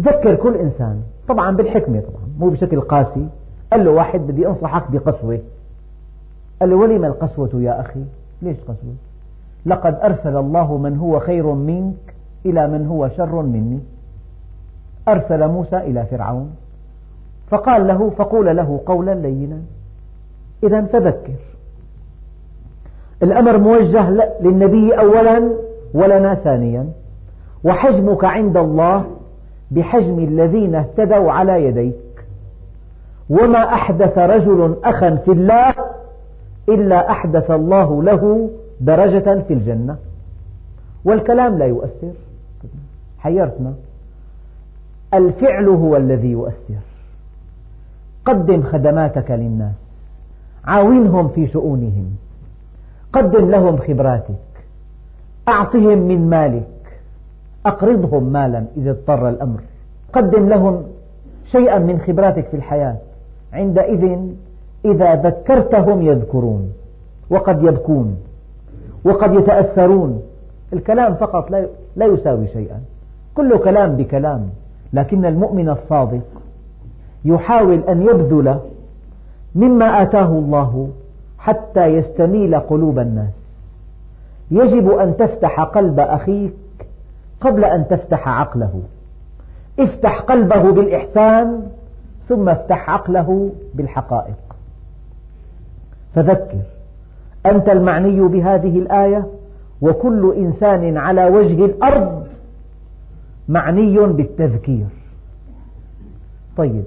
ذكر 0.00 0.34
كل 0.34 0.56
إنسان. 0.56 1.02
طبعا 1.28 1.56
بالحكمة 1.56 2.00
طبعا 2.00 2.22
مو 2.38 2.48
بشكل 2.48 2.80
قاسي. 2.80 3.26
قال 3.72 3.84
له 3.84 3.90
واحد 3.90 4.20
بدي 4.20 4.46
أنصحك 4.46 4.90
بقسوة. 4.90 5.38
قال 6.60 6.74
ولم 6.74 7.04
القسوة 7.04 7.50
يا 7.54 7.80
أخي؟ 7.80 8.00
ليش 8.42 8.56
قسوة؟ 8.60 8.94
لقد 9.66 9.94
أرسل 10.02 10.36
الله 10.36 10.76
من 10.76 10.96
هو 10.96 11.18
خير 11.18 11.46
منك 11.52 12.14
إلى 12.46 12.68
من 12.68 12.86
هو 12.86 13.08
شر 13.08 13.42
مني. 13.42 13.80
أرسل 15.08 15.48
موسى 15.48 15.76
إلى 15.76 16.06
فرعون 16.06 16.50
فقال 17.50 17.86
له 17.86 18.10
فقول 18.10 18.56
له 18.56 18.80
قولا 18.86 19.14
لينا. 19.14 19.58
إذا 20.62 20.82
فذكر 20.82 21.32
الأمر 23.22 23.58
موجه 23.58 24.10
للنبي 24.40 24.92
أولا 24.92 25.50
ولنا 25.94 26.34
ثانيا. 26.34 26.86
وحجمك 27.64 28.24
عند 28.24 28.56
الله 28.56 29.04
بحجم 29.70 30.18
الذين 30.18 30.74
اهتدوا 30.74 31.32
على 31.32 31.64
يديك. 31.64 31.94
وما 33.30 33.64
أحدث 33.64 34.18
رجل 34.18 34.76
أخا 34.84 35.16
في 35.16 35.32
الله 35.32 35.74
إلا 36.70 37.10
أحدث 37.10 37.50
الله 37.50 38.02
له 38.02 38.50
درجة 38.80 39.42
في 39.48 39.54
الجنة. 39.54 39.96
والكلام 41.04 41.58
لا 41.58 41.66
يؤثر. 41.66 42.12
حيرتنا. 43.18 43.72
الفعل 45.14 45.68
هو 45.68 45.96
الذي 45.96 46.30
يؤثر. 46.30 46.80
قدم 48.24 48.62
خدماتك 48.62 49.30
للناس. 49.30 49.74
عاونهم 50.64 51.28
في 51.28 51.46
شؤونهم. 51.46 52.16
قدم 53.12 53.50
لهم 53.50 53.76
خبراتك. 53.76 54.34
أعطهم 55.48 55.98
من 55.98 56.30
مالك. 56.30 56.98
أقرضهم 57.66 58.22
مالا 58.22 58.64
إذا 58.76 58.90
اضطر 58.90 59.28
الأمر. 59.28 59.60
قدم 60.12 60.48
لهم 60.48 60.82
شيئا 61.44 61.78
من 61.78 62.00
خبراتك 62.06 62.46
في 62.46 62.56
الحياة. 62.56 62.96
عندئذ 63.52 64.18
إذا 64.84 65.14
ذكرتهم 65.14 66.02
يذكرون 66.02 66.72
وقد 67.30 67.62
يبكون 67.62 68.16
وقد 69.04 69.34
يتأثرون. 69.34 70.22
الكلام 70.72 71.14
فقط 71.14 71.50
لا 71.96 72.06
يساوي 72.06 72.48
شيئا. 72.48 72.80
كل 73.34 73.58
كلام 73.58 73.96
بكلام 73.96 74.48
لكن 74.92 75.24
المؤمن 75.24 75.68
الصادق 75.68 76.22
يحاول 77.24 77.82
أن 77.88 78.02
يبذل 78.02 78.58
مما 79.54 80.02
آتاه 80.02 80.28
الله 80.28 80.88
حتى 81.38 81.86
يستميل 81.86 82.54
قلوب 82.54 82.98
الناس. 82.98 83.32
يجب 84.50 84.90
أن 84.90 85.16
تفتح 85.16 85.60
قلب 85.60 86.00
أخيك 86.00 86.52
قبل 87.40 87.64
أن 87.64 87.88
تفتح 87.88 88.28
عقله. 88.28 88.80
افتح 89.78 90.20
قلبه 90.20 90.72
بالإحسان 90.72 91.62
ثم 92.28 92.48
افتح 92.48 92.90
عقله 92.90 93.50
بالحقائق. 93.74 94.49
فذكر. 96.14 96.58
أنت 97.46 97.68
المعني 97.68 98.20
بهذه 98.20 98.78
الآية 98.78 99.26
وكل 99.82 100.34
إنسان 100.36 100.96
على 100.96 101.24
وجه 101.26 101.64
الأرض 101.64 102.26
معني 103.48 103.98
بالتذكير. 103.98 104.86
طيب 106.56 106.84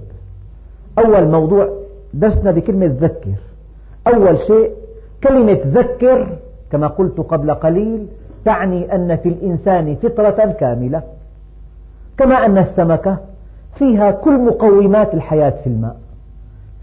أول 0.97 1.27
موضوع 1.27 1.69
درسنا 2.13 2.51
بكلمة 2.51 2.95
ذكر. 3.01 3.35
أول 4.07 4.37
شيء 4.37 4.71
كلمة 5.23 5.59
ذكر 5.65 6.37
كما 6.71 6.87
قلت 6.87 7.19
قبل 7.19 7.53
قليل 7.53 8.07
تعني 8.45 8.95
أن 8.95 9.15
في 9.15 9.29
الإنسان 9.29 9.95
فطرة 9.95 10.55
كاملة 10.59 11.03
كما 12.17 12.45
أن 12.45 12.57
السمكة 12.57 13.17
فيها 13.75 14.11
كل 14.11 14.39
مقومات 14.39 15.13
الحياة 15.13 15.53
في 15.63 15.67
الماء 15.67 15.95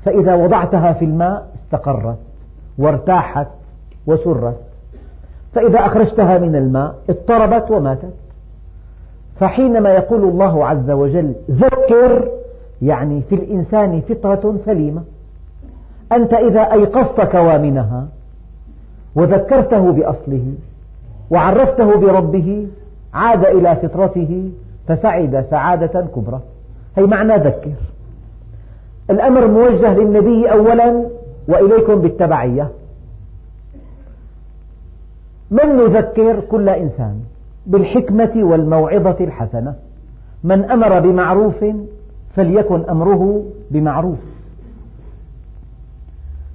فإذا 0.04 0.34
وضعتها 0.34 0.92
في 0.92 1.04
الماء 1.04 1.48
استقرت. 1.64 2.18
وارتاحت 2.80 3.46
وسرت. 4.06 4.60
فإذا 5.54 5.78
أخرجتها 5.78 6.38
من 6.38 6.56
الماء 6.56 6.94
اضطربت 7.10 7.70
وماتت. 7.70 8.14
فحينما 9.40 9.90
يقول 9.90 10.24
الله 10.24 10.66
عز 10.66 10.90
وجل 10.90 11.32
ذكر 11.50 12.28
يعني 12.82 13.22
في 13.28 13.34
الإنسان 13.34 14.00
فطرة 14.00 14.56
سليمة. 14.64 15.02
أنت 16.12 16.34
إذا 16.34 16.72
أيقظت 16.72 17.20
كوامنها 17.20 18.06
وذكرته 19.14 19.92
بأصله 19.92 20.54
وعرفته 21.30 21.96
بربه 21.96 22.66
عاد 23.14 23.44
إلى 23.44 23.76
فطرته 23.76 24.50
فسعد 24.88 25.46
سعادة 25.50 26.06
كبرى. 26.16 26.40
هي 26.96 27.02
معنى 27.02 27.36
ذكر. 27.36 27.72
الأمر 29.10 29.46
موجه 29.46 29.94
للنبي 29.94 30.52
أولا 30.52 31.04
وإليكم 31.50 31.94
بالتبعية. 31.94 32.70
من 35.50 35.76
نذكر 35.76 36.40
كل 36.40 36.68
إنسان 36.68 37.20
بالحكمة 37.66 38.32
والموعظة 38.36 39.16
الحسنة؟ 39.20 39.74
من 40.44 40.70
أمر 40.70 41.00
بمعروف 41.00 41.64
فليكن 42.36 42.84
أمره 42.90 43.44
بمعروف. 43.70 44.18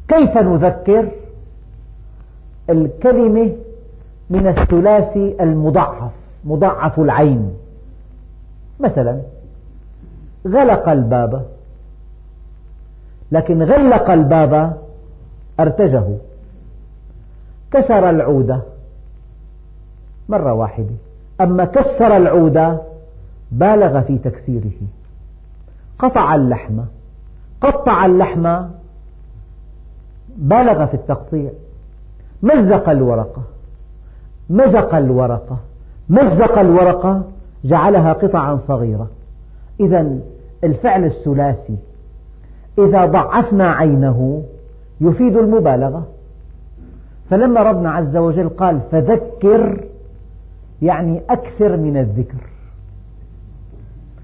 كيف 0.07 0.37
نذكر 0.37 1.11
الكلمة 2.69 3.51
من 4.29 4.47
الثلاثي 4.47 5.35
المضعف 5.41 6.11
مضعف 6.45 6.99
العين؟ 6.99 7.53
مثلا 8.79 9.19
غلق 10.47 10.89
الباب. 10.89 11.45
لكن 13.31 13.63
غلق 13.63 14.09
الباب 14.09 14.84
أرتجه. 15.59 16.03
كسر 17.71 18.09
العودة 18.09 18.61
مرة 20.29 20.53
واحدة. 20.53 20.95
أما 21.41 21.65
كسر 21.65 22.17
العودة 22.17 22.81
بالغ 23.51 24.01
في 24.01 24.17
تكسيره. 24.17 24.71
قطع 25.99 26.35
اللحم. 26.35 26.79
قطع 27.61 28.05
اللحم 28.05 28.63
بالغ 30.37 30.85
في 30.85 30.93
التقطيع. 30.93 31.49
مزق 32.43 32.89
الورقة. 32.89 33.41
مزق 34.49 34.95
الورقة. 34.95 35.57
مزق 36.09 36.59
الورقة 36.59 37.23
جعلها 37.65 38.13
قطعا 38.13 38.59
صغيرة. 38.67 39.07
إذا 39.79 40.19
الفعل 40.63 41.05
الثلاثي. 41.05 41.77
إذا 42.79 43.05
ضعفنا 43.05 43.71
عينه 43.71 44.43
يفيد 45.01 45.37
المبالغة. 45.37 46.07
فلما 47.29 47.63
ربنا 47.63 47.91
عز 47.91 48.17
وجل 48.17 48.49
قال 48.49 48.79
فذكر 48.91 49.83
يعني 50.81 51.21
أكثر 51.29 51.77
من 51.77 51.97
الذكر. 51.97 52.49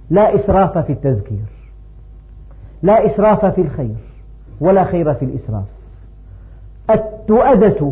لا 0.09 0.35
إسراف 0.35 0.77
في 0.77 0.93
التذكير 0.93 1.45
لا 2.83 3.05
إسراف 3.05 3.45
في 3.45 3.61
الخير 3.61 3.95
ولا 4.59 4.83
خير 4.83 5.13
في 5.13 5.25
الإسراف. 5.25 5.63
التؤدة 6.89 7.91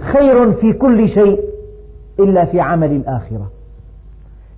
خير 0.00 0.52
في 0.52 0.72
كل 0.72 1.08
شيء 1.08 1.40
إلا 2.20 2.44
في 2.44 2.60
عمل 2.60 2.92
الآخرة. 2.92 3.50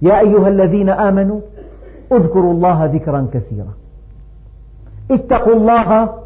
يا 0.02 0.20
أيها 0.20 0.48
الذين 0.48 0.88
آمنوا 0.88 1.40
اذكروا 2.12 2.52
الله 2.52 2.84
ذكرا 2.84 3.28
كثيرا. 3.32 3.74
اتقوا 5.10 5.54
الله 5.54 6.21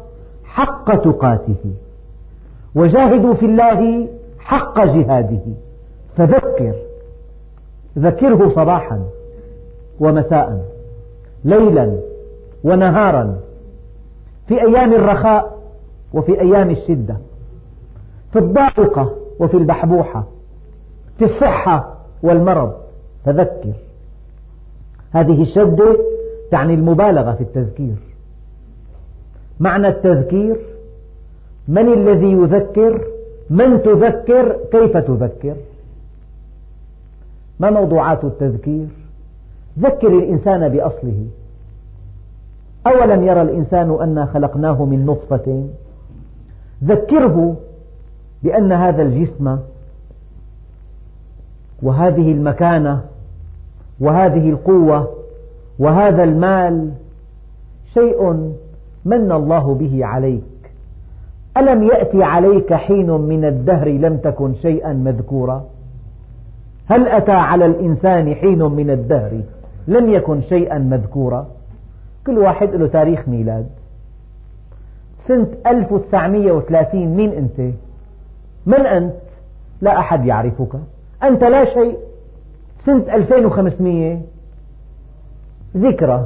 حق 0.57 0.95
تقاته. 0.95 1.73
وجاهدوا 2.75 3.33
في 3.33 3.45
الله 3.45 4.07
حق 4.39 4.79
جهاده. 4.85 5.41
فذكر. 6.17 6.73
ذكره 7.97 8.49
صباحا 8.55 9.03
ومساء 9.99 10.65
ليلا 11.43 11.99
ونهارا 12.63 13.39
في 14.47 14.61
أيام 14.61 14.93
الرخاء 14.93 15.57
وفي 16.13 16.41
أيام 16.41 16.69
الشدة 16.69 17.17
في 18.33 18.39
الضائقة 18.39 19.15
وفي 19.39 19.57
البحبوحة 19.57 20.23
في 21.17 21.25
الصحة 21.25 21.97
والمرض. 22.23 22.73
فذكر. 23.25 23.73
هذه 25.11 25.41
الشدة 25.41 25.97
تعني 26.51 26.73
المبالغة 26.73 27.31
في 27.31 27.41
التذكير. 27.41 28.06
معنى 29.59 29.87
التذكير؟ 29.87 30.57
من 31.67 31.93
الذي 31.93 32.31
يذكر؟ 32.31 33.07
من 33.49 33.81
تذكر؟ 33.83 34.57
كيف 34.71 34.97
تذكر؟ 34.97 35.55
ما 37.59 37.69
موضوعات 37.69 38.23
التذكير؟ 38.23 38.87
ذكر 39.79 40.07
الإنسان 40.07 40.69
بأصله. 40.69 41.25
أولم 42.87 43.23
يرى 43.23 43.41
الإنسان 43.41 43.97
أنا 44.01 44.25
خلقناه 44.25 44.85
من 44.85 45.05
نطفة؟ 45.05 45.63
ذكره 46.83 47.55
بأن 48.43 48.71
هذا 48.71 49.01
الجسم 49.01 49.57
وهذه 51.81 52.31
المكانة 52.31 53.01
وهذه 53.99 54.49
القوة 54.49 55.13
وهذا 55.79 56.23
المال 56.23 56.91
شيء 57.93 58.51
من 59.05 59.31
الله 59.31 59.73
به 59.73 60.05
عليك؟ 60.05 60.43
ألم 61.57 61.83
يأتي 61.83 62.23
عليك 62.23 62.73
حين 62.73 63.11
من 63.11 63.45
الدهر 63.45 63.87
لم 63.89 64.17
تكن 64.17 64.55
شيئا 64.55 64.93
مذكورا؟ 64.93 65.65
هل 66.85 67.07
أتى 67.07 67.31
على 67.31 67.65
الإنسان 67.65 68.35
حين 68.35 68.63
من 68.63 68.89
الدهر 68.89 69.41
لم 69.87 70.11
يكن 70.11 70.41
شيئا 70.41 70.77
مذكورا؟ 70.77 71.47
كل 72.27 72.37
واحد 72.37 72.75
له 72.75 72.87
تاريخ 72.87 73.27
ميلاد. 73.29 73.67
سنة 75.27 75.47
1930 75.67 77.05
مين 77.05 77.31
أنت؟ 77.31 77.73
من 78.65 78.85
أنت؟ 78.85 79.13
لا 79.81 79.99
أحد 79.99 80.25
يعرفك. 80.25 80.79
أنت 81.23 81.43
لا 81.43 81.65
شيء. 81.65 81.97
سنة 82.85 83.15
2500 83.15 84.19
ذكرى. 85.77 86.25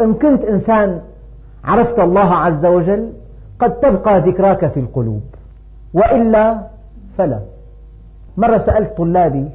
إن 0.00 0.14
كنت 0.14 0.44
إنسان 0.44 1.00
عرفت 1.64 1.98
الله 1.98 2.34
عز 2.34 2.66
وجل 2.66 3.12
قد 3.58 3.80
تبقى 3.80 4.20
ذكراك 4.20 4.66
في 4.66 4.80
القلوب 4.80 5.22
وإلا 5.94 6.60
فلا. 7.18 7.40
مرة 8.36 8.58
سألت 8.58 8.96
طلابي 8.96 9.48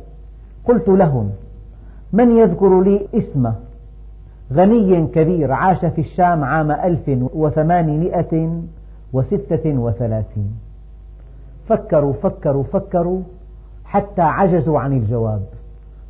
قلت 0.66 0.90
لهم 0.90 1.32
من 2.14 2.38
يذكر 2.38 2.82
لي 2.82 3.08
اسم 3.14 3.52
غني 4.54 5.08
كبير 5.08 5.52
عاش 5.52 5.86
في 5.86 6.02
الشام 6.02 6.44
عام 6.44 6.72
ألف 6.72 7.10
وثمانمائة 7.34 8.62
وستة 9.14 9.66
وثلاثين؟ 9.66 10.60
فكروا 11.70 12.14
فكروا 12.14 12.64
فكروا 12.64 13.22
حتى 13.86 14.22
عجزوا 14.22 14.80
عن 14.80 14.94
الجواب. 14.94 15.42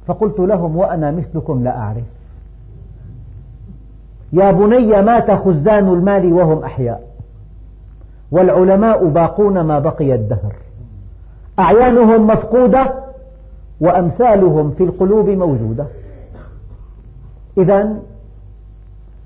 فقلت 0.07 0.39
لهم 0.39 0.77
وأنا 0.77 1.12
مثلكم 1.12 1.63
لا 1.63 1.77
أعرف. 1.77 2.16
يا 4.33 4.51
بني 4.51 5.01
مات 5.01 5.31
خزان 5.31 5.87
المال 5.87 6.33
وهم 6.33 6.63
أحياء 6.63 7.07
والعلماء 8.31 9.05
باقون 9.07 9.61
ما 9.61 9.79
بقي 9.79 10.15
الدهر 10.15 10.55
أعيانهم 11.59 12.27
مفقودة 12.27 12.93
وأمثالهم 13.81 14.71
في 14.71 14.83
القلوب 14.83 15.29
موجودة 15.29 15.85
إذا 17.57 17.95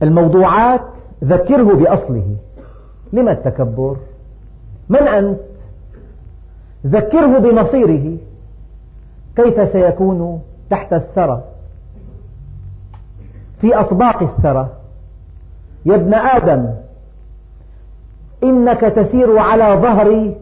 الموضوعات 0.03 0.81
ذكره 1.23 1.73
بأصله 1.73 2.35
لما 3.13 3.31
التكبر؟ 3.31 3.97
من 4.89 5.07
أنت؟ 5.07 5.39
ذكره 6.85 7.39
بمصيره 7.39 8.17
كيف 9.35 9.71
سيكون 9.71 10.41
تحت 10.69 10.93
الثرى؟ 10.93 11.43
في 13.61 13.75
أطباق 13.75 14.23
الثرى؟ 14.23 14.69
يا 15.85 15.95
ابن 15.95 16.13
آدم 16.13 16.65
إنك 18.43 18.81
تسير 18.81 19.37
على 19.37 19.79
ظهري 19.81 20.35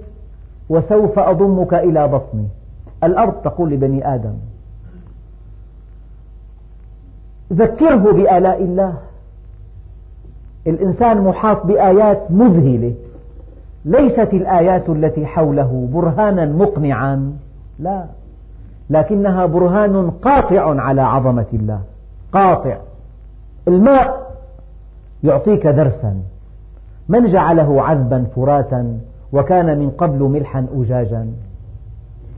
وسوف 0.70 1.20
أضمك 1.20 1.74
إلى 1.74 2.08
بطني. 2.08 2.48
الأرض 3.04 3.34
تقول 3.34 3.72
لبني 3.72 4.16
آدم 4.16 4.34
ذكره 7.54 8.12
بآلاء 8.12 8.64
الله. 8.64 8.94
الإنسان 10.68 11.22
محاط 11.22 11.66
بآيات 11.66 12.32
مذهلة. 12.32 12.94
ليست 13.86 14.30
الآيات 14.34 14.90
التي 14.90 15.26
حوله 15.26 15.90
برهانا 15.94 16.46
مقنعا 16.46 17.34
لا. 17.80 18.06
لكنها 18.90 19.46
برهان 19.46 20.12
قاطع 20.12 20.82
على 20.82 21.02
عظمة 21.02 21.46
الله. 21.54 21.82
قاطع. 22.34 22.78
الماء 23.68 24.29
يعطيك 25.24 25.68
درسا. 25.68 26.16
من 27.10 27.26
جعله 27.26 27.82
عذبا 27.82 28.26
فراتا 28.36 28.98
وكان 29.34 29.80
من 29.80 29.90
قبل 29.90 30.24
ملحا 30.24 30.68
أجاجا. 30.76 31.28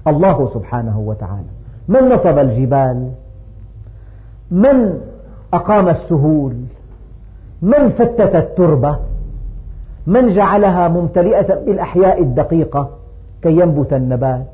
الله 0.08 0.50
سبحانه 0.54 1.00
وتعالى. 1.00 1.52
من 1.88 2.10
نصب 2.10 2.38
الجبال؟ 2.38 3.12
من 4.52 5.00
أقام 5.54 5.90
السهول؟ 5.90 6.54
من 7.62 7.90
فتت 7.90 8.36
التربة؟ 8.36 8.98
من 10.08 10.34
جعلها 10.34 10.88
ممتلئة 10.88 11.56
بالأحياء 11.66 12.22
الدقيقة 12.22 12.90
كي 13.42 13.52
ينبت 13.52 13.94
النبات؟ 13.94 14.46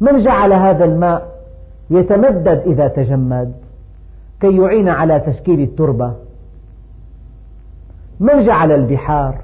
من 0.00 0.18
جعل 0.18 0.52
هذا 0.52 0.84
الماء 0.84 1.26
يتمدد 1.90 2.62
إذا 2.66 2.88
تجمد 2.88 3.52
كي 4.40 4.56
يعين 4.56 4.88
على 4.88 5.20
تشكيل 5.20 5.60
التربة؟ 5.60 6.12
من 8.20 8.46
جعل 8.46 8.72
البحار 8.72 9.34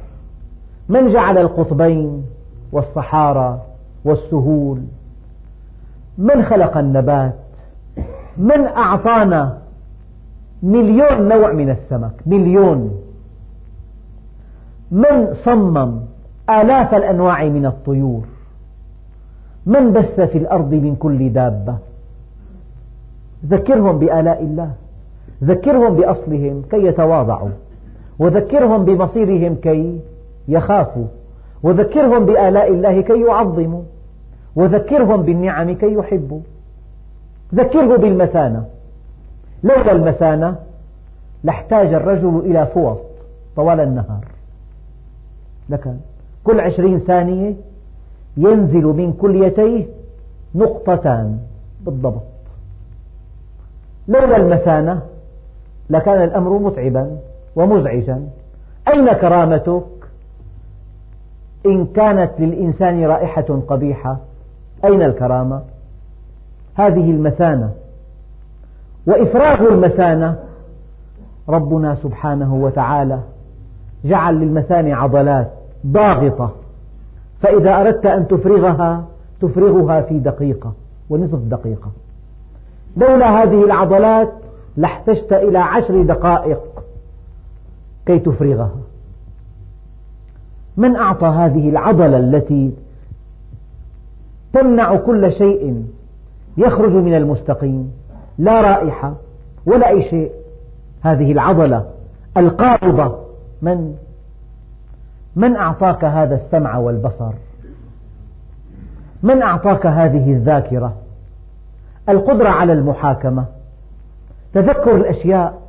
من 0.88 1.12
جعل 1.12 1.38
القطبين 1.38 2.24
والصحارى 2.72 3.60
والسهول 4.04 4.82
من 6.18 6.44
خلق 6.44 6.76
النبات 6.76 7.34
من 8.36 8.66
أعطانا 8.66 9.58
مليون 10.62 11.28
نوع 11.28 11.52
من 11.52 11.70
السمك 11.70 12.12
مليون 12.26 13.02
من 14.90 15.34
صمم 15.34 16.00
آلاف 16.50 16.94
الأنواع 16.94 17.44
من 17.44 17.66
الطيور 17.66 18.22
من 19.66 19.92
بث 19.92 20.20
في 20.20 20.38
الأرض 20.38 20.74
من 20.74 20.96
كل 20.96 21.32
دابة. 21.32 21.76
ذكرهم 23.46 23.98
بآلاء 23.98 24.42
الله 24.42 24.70
ذكرهم 25.44 25.96
بأصلهم 25.96 26.62
كي 26.70 26.86
يتواضعوا. 26.86 27.48
وذكرهم 28.18 28.84
بمصيرهم 28.84 29.54
كي 29.54 30.00
يخافوا. 30.48 31.06
وذكرهم 31.62 32.26
بآلاء 32.26 32.68
الله 32.68 33.00
كي 33.00 33.20
يعظموا. 33.20 33.82
وذكرهم 34.56 35.22
بالنعم 35.22 35.74
كي 35.74 35.94
يحبوا. 35.94 36.40
ذكره 37.54 37.96
بالمثانة. 37.96 38.64
لولا 39.62 39.92
المثانة 39.92 40.56
لاحتاج 41.44 41.94
الرجل 41.94 42.42
إلى 42.44 42.66
فوط 42.66 42.98
طوال 43.56 43.80
النهار. 43.80 44.24
لكن 45.68 45.94
كل 46.44 46.60
عشرين 46.60 46.98
ثانية 46.98 47.54
ينزل 48.36 48.84
من 48.84 49.12
كليتيه 49.12 49.86
نقطتان 50.54 51.38
بالضبط. 51.80 52.22
لولا 54.08 54.36
المثانة 54.36 55.02
لكان 55.90 56.24
الأمر 56.24 56.58
متعبا. 56.58 57.16
ومزعجا. 57.56 58.28
أين 58.88 59.12
كرامتك؟ 59.12 59.82
إن 61.66 61.86
كانت 61.86 62.30
للإنسان 62.38 63.04
رائحة 63.04 63.60
قبيحة 63.68 64.16
أين 64.84 65.02
الكرامة؟ 65.02 65.62
هذه 66.74 67.10
المثانة. 67.10 67.70
وإفراغ 69.06 69.60
المثانة 69.68 70.36
ربنا 71.48 71.94
سبحانه 71.94 72.54
وتعالى 72.54 73.18
جعل 74.04 74.34
للمثانة 74.34 74.96
عضلات 74.96 75.50
ضاغطة 75.86 76.52
فإذا 77.40 77.80
أردت 77.80 78.06
أن 78.06 78.28
تفرغها 78.28 79.04
تفرغها 79.40 80.00
في 80.00 80.18
دقيقة 80.18 80.72
ونصف 81.10 81.38
دقيقة. 81.38 81.90
لولا 82.96 83.42
هذه 83.42 83.64
العضلات 83.64 84.32
لاحتجت 84.76 85.32
إلى 85.32 85.58
عشر 85.58 86.02
دقائق. 86.02 86.60
كي 88.06 88.18
تفرغها. 88.18 88.76
من 90.76 90.96
أعطى 90.96 91.26
هذه 91.26 91.68
العضلة 91.68 92.18
التي 92.18 92.72
تمنع 94.52 94.96
كل 94.96 95.32
شيء 95.32 95.84
يخرج 96.56 96.92
من 96.92 97.14
المستقيم؟ 97.14 97.92
لا 98.38 98.60
رائحة 98.60 99.14
ولا 99.66 99.88
أي 99.88 100.10
شيء. 100.10 100.32
هذه 101.02 101.32
العضلة 101.32 101.86
القابضة 102.36 103.18
من؟ 103.62 103.94
من 105.36 105.56
أعطاك 105.56 106.04
هذا 106.04 106.34
السمع 106.34 106.76
والبصر؟ 106.76 107.32
من 109.22 109.42
أعطاك 109.42 109.86
هذه 109.86 110.32
الذاكرة؟ 110.32 110.94
القدرة 112.08 112.48
على 112.48 112.72
المحاكمة. 112.72 113.44
تذكر 114.54 114.96
الأشياء. 114.96 115.62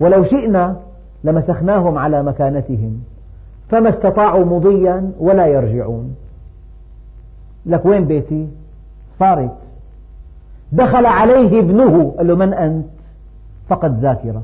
ولو 0.00 0.24
شئنا 0.24 0.76
لمسخناهم 1.24 1.98
على 1.98 2.22
مكانتهم 2.22 3.02
فما 3.68 3.88
استطاعوا 3.88 4.44
مضيا 4.44 5.12
ولا 5.20 5.46
يرجعون. 5.46 6.16
لك 7.66 7.86
وين 7.86 8.04
بيتي؟ 8.04 8.48
صارت. 9.18 9.56
دخل 10.72 11.06
عليه 11.06 11.58
ابنه 11.58 12.14
قال 12.16 12.26
له 12.26 12.34
من 12.34 12.54
أنت؟ 12.54 12.86
فقد 13.68 14.00
ذاكرة. 14.00 14.42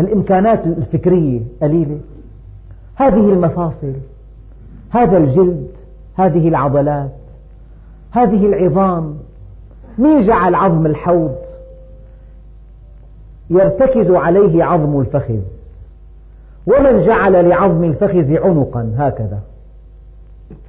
الإمكانات 0.00 0.66
الفكرية 0.66 1.40
قليلة. 1.62 1.98
هذه 2.96 3.32
المفاصل 3.32 3.94
هذا 4.90 5.16
الجلد 5.16 5.68
هذه 6.16 6.48
العضلات 6.48 7.10
هذه 8.10 8.46
العظام. 8.46 9.14
مين 9.98 10.26
جعل 10.26 10.54
عظم 10.54 10.86
الحوض؟ 10.86 11.34
يرتكز 13.50 14.10
عليه 14.10 14.64
عظم 14.64 15.00
الفخذ. 15.00 15.38
ومن 16.66 17.06
جعل 17.06 17.48
لعظم 17.48 17.84
الفخذ 17.84 18.36
عنقا 18.36 18.92
هكذا. 18.96 19.38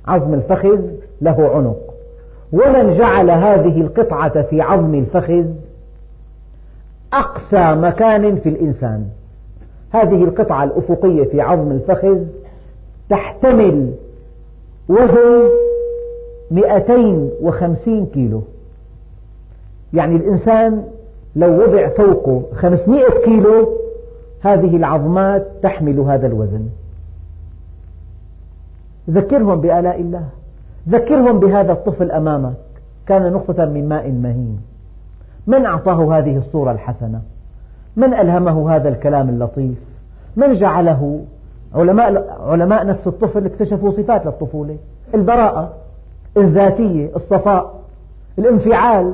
عظم 0.07 0.33
الفخذ 0.33 0.79
له 1.21 1.49
عنق. 1.49 1.93
ومن 2.53 2.97
جعل 2.97 3.31
هذه 3.31 3.81
القطعة 3.81 4.41
في 4.41 4.61
عظم 4.61 4.95
الفخذ 4.95 5.45
أقسى 7.13 7.75
مكان 7.75 8.35
في 8.35 8.49
الإنسان. 8.49 9.05
هذه 9.91 10.23
القطعة 10.23 10.63
الأفقية 10.63 11.23
في 11.23 11.41
عظم 11.41 11.71
الفخذ 11.71 12.19
تحتمل 13.09 13.93
وزن 14.89 15.49
250 16.51 18.05
كيلو. 18.05 18.41
يعني 19.93 20.15
الإنسان 20.15 20.83
لو 21.35 21.61
وضع 21.63 21.87
فوقه 21.87 22.43
500 22.55 23.09
كيلو 23.25 23.77
هذه 24.41 24.75
العظمات 24.75 25.47
تحمل 25.63 25.99
هذا 25.99 26.27
الوزن. 26.27 26.69
ذكرهم 29.09 29.61
بآلاء 29.61 30.01
الله. 30.01 30.23
ذكرهم 30.89 31.39
بهذا 31.39 31.71
الطفل 31.71 32.11
أمامك. 32.11 32.53
كان 33.07 33.33
نقطة 33.33 33.65
من 33.65 33.89
ماء 33.89 34.11
مهين. 34.11 34.59
من 35.47 35.65
أعطاه 35.65 36.17
هذه 36.17 36.37
الصورة 36.37 36.71
الحسنة؟ 36.71 37.21
من 37.95 38.13
ألهمه 38.13 38.75
هذا 38.75 38.89
الكلام 38.89 39.29
اللطيف؟ 39.29 39.77
من 40.35 40.53
جعله؟ 40.53 41.21
علماء, 41.75 42.37
علماء 42.47 42.85
نفس 42.85 43.07
الطفل 43.07 43.45
اكتشفوا 43.45 43.91
صفات 43.91 44.25
للطفولة. 44.25 44.77
البراءة 45.13 45.73
الذاتية 46.37 47.09
الصفاء 47.15 47.81
الانفعال. 48.39 49.13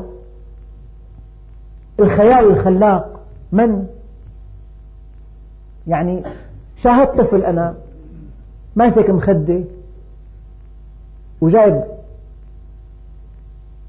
الخيال 1.99 2.51
الخلاق 2.51 3.19
من؟ 3.51 3.87
يعني 5.87 6.23
شاهدت 6.83 7.21
طفل 7.21 7.43
أنا 7.43 7.75
ماسك 8.75 9.09
مخدة 9.09 9.59
وجايب 11.41 11.83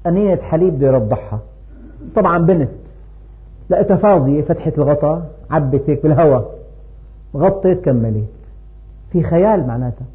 أنينة 0.07 0.41
حليب 0.41 0.73
بده 0.73 0.87
يرضعها 0.87 1.39
طبعا 2.15 2.37
بنت 2.37 2.69
لقيتها 3.69 3.97
فاضية 3.97 4.41
فتحت 4.41 4.77
الغطاء 4.77 5.31
عبت 5.51 5.81
هيك 5.87 6.03
بالهواء 6.03 6.59
غطت 7.35 7.67
كملت. 7.67 8.27
في 9.11 9.23
خيال 9.23 9.67
معناتها. 9.67 10.05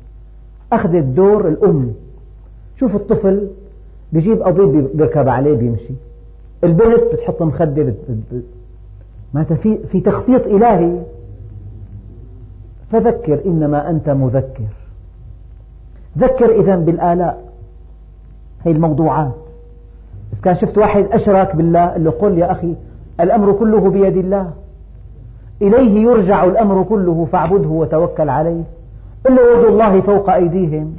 أخذت 0.73 1.05
دور 1.05 1.49
الأم. 1.49 1.93
شوف 2.81 2.95
الطفل 2.95 3.49
بيجيب 4.13 4.43
قضيب 4.43 4.97
بيركب 4.97 5.29
عليه 5.29 5.57
بيمشي. 5.57 5.95
البنت 6.65 7.03
بتحط 7.13 7.43
مخدة 7.43 7.95
معناتها 9.35 9.57
في 9.57 9.79
في 9.79 10.01
تخطيط 10.01 10.47
إلهي. 10.47 10.99
فذكر 12.93 13.41
إنما 13.47 13.91
أنت 13.91 14.11
مذكر. 14.11 14.69
ذكر 16.19 16.61
إذا 16.61 16.77
بالآلاء. 16.77 17.45
هي 18.65 18.73
الموضوعات. 18.73 19.35
إذا 20.33 20.41
كان 20.43 20.55
شفت 20.55 20.79
واحد 20.79 21.07
أشرك 21.13 21.57
بالله 21.57 21.87
قل 21.87 22.05
له 22.05 22.11
قل 22.11 22.39
يا 22.39 22.53
أخي 22.53 22.75
الأمر 23.21 23.53
كله 23.53 23.91
بيد 23.91 24.17
الله. 24.17 24.51
إليه 25.63 26.03
يرجع 26.03 26.45
الأمر 26.45 26.83
كله 26.83 27.29
فاعبده 27.33 27.69
وتوكل 27.69 28.29
عليه. 28.29 28.63
قل 29.27 29.37
له 29.37 29.59
يد 29.59 29.65
الله 29.65 30.01
فوق 30.01 30.31
أيديهم. 30.31 30.97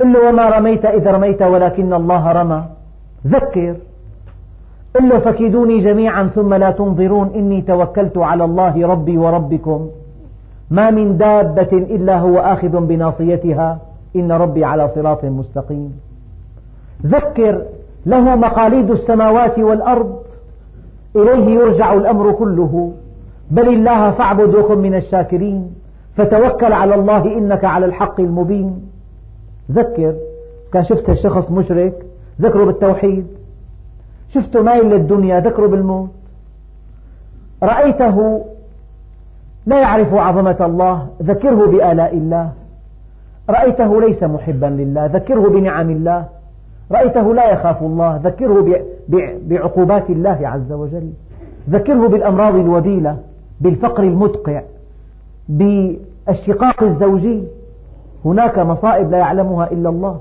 قل 0.00 0.12
له 0.12 0.28
وما 0.28 0.50
رميت 0.58 0.84
إذ 0.84 1.08
رميت 1.08 1.42
ولكن 1.42 1.92
الله 1.92 2.32
رمى. 2.32 2.64
ذكر. 3.26 3.76
له 5.00 5.18
فكيدوني 5.18 5.80
جميعا 5.80 6.30
ثم 6.34 6.54
لا 6.54 6.70
تنظرون 6.70 7.30
إني 7.34 7.62
توكلت 7.62 8.18
على 8.18 8.44
الله 8.44 8.86
ربي 8.86 9.18
وربكم. 9.18 9.88
ما 10.70 10.90
من 10.90 11.16
دابة 11.16 11.72
إلا 11.72 12.18
هو 12.18 12.38
آخذ 12.38 12.68
بناصيتها. 12.68 13.78
إن 14.16 14.32
ربي 14.32 14.64
على 14.64 14.88
صراط 14.88 15.24
مستقيم. 15.24 16.00
ذكر 17.06 17.62
له 18.06 18.36
مقاليد 18.36 18.90
السماوات 18.90 19.58
والأرض. 19.58 20.16
إليه 21.16 21.54
يرجع 21.54 21.94
الأمر 21.94 22.32
كله. 22.32 22.92
بل 23.50 23.68
الله 23.68 24.10
فاعبد 24.10 24.54
وكن 24.54 24.78
من 24.78 24.94
الشاكرين. 24.94 25.74
فتوكل 26.16 26.72
على 26.72 26.94
الله 26.94 27.38
إنك 27.38 27.64
على 27.64 27.86
الحق 27.86 28.20
المبين. 28.20 28.88
ذكر 29.70 30.14
كان 30.72 30.84
شفت 30.84 31.10
الشخص 31.10 31.50
مشرك 31.50 31.94
ذكره 32.40 32.64
بالتوحيد. 32.64 33.26
شفته 34.34 34.62
مايل 34.62 34.90
للدنيا 34.90 35.40
ذكره 35.40 35.66
بالموت. 35.66 36.10
رأيته 37.62 38.44
لا 39.66 39.80
يعرف 39.80 40.14
عظمة 40.14 40.56
الله 40.60 41.06
ذكره 41.22 41.66
بآلاء 41.66 42.16
الله. 42.16 42.52
رأيته 43.50 44.00
ليس 44.00 44.22
محبا 44.22 44.66
لله 44.66 45.06
ذكره 45.06 45.48
بنعم 45.48 45.90
الله. 45.90 46.24
رأيته 46.92 47.34
لا 47.34 47.52
يخاف 47.52 47.82
الله 47.82 48.20
ذكره 48.24 48.84
بعقوبات 49.48 50.10
الله 50.10 50.38
عز 50.42 50.72
وجل. 50.72 51.10
ذكره 51.70 52.08
بالأمراض 52.08 52.54
الوبيلة 52.54 53.18
بالفقر 53.60 54.02
المدقع 54.02 54.62
بالشقاق 55.48 56.82
الزوجي. 56.82 57.42
هناك 58.24 58.58
مصائب 58.58 59.10
لا 59.10 59.18
يعلمها 59.18 59.70
إلا 59.72 59.88
الله. 59.88 60.20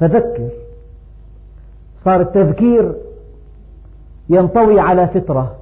فذكر. 0.00 0.48
صار 2.04 2.20
التذكير 2.20 2.92
ينطوي 4.28 4.80
على 4.80 5.06
فطرة 5.06 5.56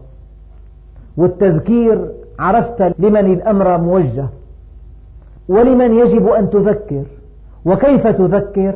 والتذكير 1.16 2.08
عرفت 2.38 2.94
لمن 2.98 3.32
الأمر 3.32 3.78
موجه 3.78 4.26
ولمن 5.48 5.94
يجب 5.94 6.28
أن 6.28 6.50
تذكر 6.50 7.02
وكيف 7.64 8.06
تذكر 8.06 8.74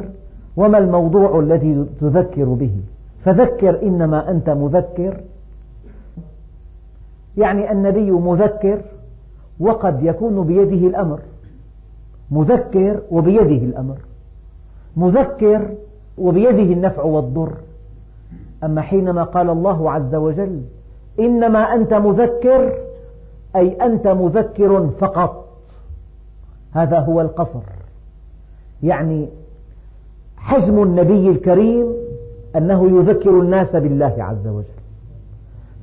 وما 0.56 0.78
الموضوع 0.78 1.38
الذي 1.38 1.86
تذكر 2.00 2.44
به. 2.44 2.70
فذكر 3.24 3.82
إنما 3.82 4.30
أنت 4.30 4.50
مذكر. 4.50 5.20
يعني 7.36 7.72
النبي 7.72 8.10
مذكر 8.10 8.80
وقد 9.60 10.02
يكون 10.02 10.46
بيده 10.46 10.88
الأمر. 10.88 11.20
مذكر 12.30 13.00
وبيده 13.10 13.64
الأمر. 13.64 13.96
مذكر 14.96 15.68
وبيده 16.18 16.72
النفع 16.72 17.02
والضر. 17.02 17.52
أما 18.64 18.82
حينما 18.82 19.22
قال 19.24 19.50
الله 19.50 19.90
عز 19.90 20.14
وجل 20.14 20.62
إنما 21.20 21.58
أنت 21.58 21.94
مذكر 21.94 22.78
أي 23.56 23.72
أنت 23.72 24.06
مذكر 24.06 24.88
فقط. 25.00 25.46
هذا 26.72 26.98
هو 26.98 27.20
القصر. 27.20 27.60
يعني 28.82 29.28
حجم 30.36 30.82
النبي 30.82 31.28
الكريم 31.28 31.86
أنه 32.56 32.98
يذكر 32.98 33.30
الناس 33.30 33.76
بالله 33.76 34.14
عز 34.18 34.46
وجل. 34.46 34.66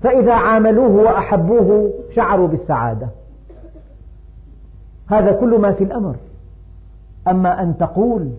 فإذا 0.01 0.33
عاملوه 0.33 0.91
وأحبوه 0.91 1.93
شعروا 2.15 2.47
بالسعادة. 2.47 3.07
هذا 5.07 5.31
كل 5.31 5.59
ما 5.59 5.71
في 5.71 5.83
الأمر. 5.83 6.15
أما 7.27 7.61
أن 7.61 7.77
تقول 7.77 8.29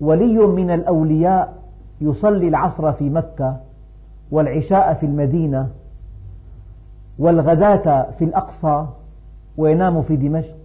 ولي 0.00 0.38
من 0.38 0.70
الأولياء 0.70 1.65
يصلي 2.00 2.48
العصر 2.48 2.92
في 2.92 3.10
مكة 3.10 3.56
والعشاء 4.30 4.94
في 4.94 5.06
المدينة 5.06 5.68
والغداة 7.18 8.10
في 8.18 8.24
الأقصى 8.24 8.86
وينام 9.56 10.02
في 10.02 10.16
دمشق. 10.16 10.56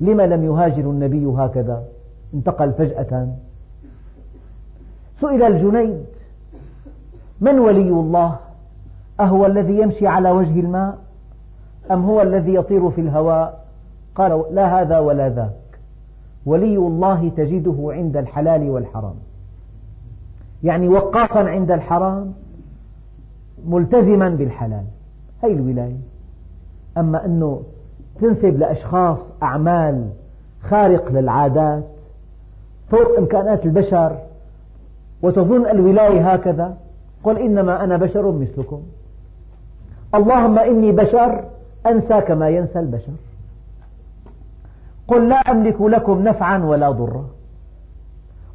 لما 0.00 0.26
لم 0.26 0.44
يهاجر 0.44 0.90
النبي 0.90 1.26
هكذا؟ 1.26 1.82
انتقل 2.34 2.72
فجأة. 2.72 3.28
سئل 5.20 5.42
الجنيد 5.42 6.04
من 7.40 7.58
ولي 7.58 7.88
الله؟ 7.88 8.36
أهو 9.20 9.46
الذي 9.46 9.78
يمشي 9.78 10.06
على 10.06 10.30
وجه 10.30 10.60
الماء؟ 10.60 10.98
أم 11.90 12.04
هو 12.04 12.22
الذي 12.22 12.54
يطير 12.54 12.90
في 12.90 13.00
الهواء؟ 13.00 13.64
قال 14.14 14.44
لا 14.50 14.80
هذا 14.80 14.98
ولا 14.98 15.28
ذاك. 15.28 15.80
ولي 16.46 16.76
الله 16.76 17.28
تجده 17.28 17.76
عند 17.92 18.16
الحلال 18.16 18.70
والحرام. 18.70 19.14
يعني 20.64 20.88
وقافا 20.88 21.40
عند 21.40 21.70
الحرام 21.70 22.32
ملتزما 23.66 24.28
بالحلال. 24.28 24.84
هي 25.42 25.52
الولاية. 25.52 25.96
أما 26.98 27.24
أنه 27.24 27.62
تنسب 28.20 28.58
لأشخاص 28.58 29.18
أعمال 29.42 30.08
خارق 30.62 31.12
للعادات 31.12 31.84
فوق 32.90 33.18
إمكانات 33.18 33.64
البشر 33.64 34.18
وتظن 35.22 35.66
الولاية 35.66 36.32
هكذا 36.32 36.76
قل 37.24 37.38
إنما 37.38 37.84
أنا 37.84 37.96
بشر 37.96 38.32
مثلكم. 38.32 38.82
اللهم 40.14 40.58
إني 40.58 40.92
بشر 40.92 41.44
أنسى 41.86 42.20
كما 42.20 42.48
ينسى 42.48 42.78
البشر. 42.78 43.12
قل 45.08 45.28
لا 45.28 45.36
أملك 45.36 45.80
لكم 45.80 46.22
نفعا 46.22 46.58
ولا 46.58 46.90
ضرا. 46.90 47.24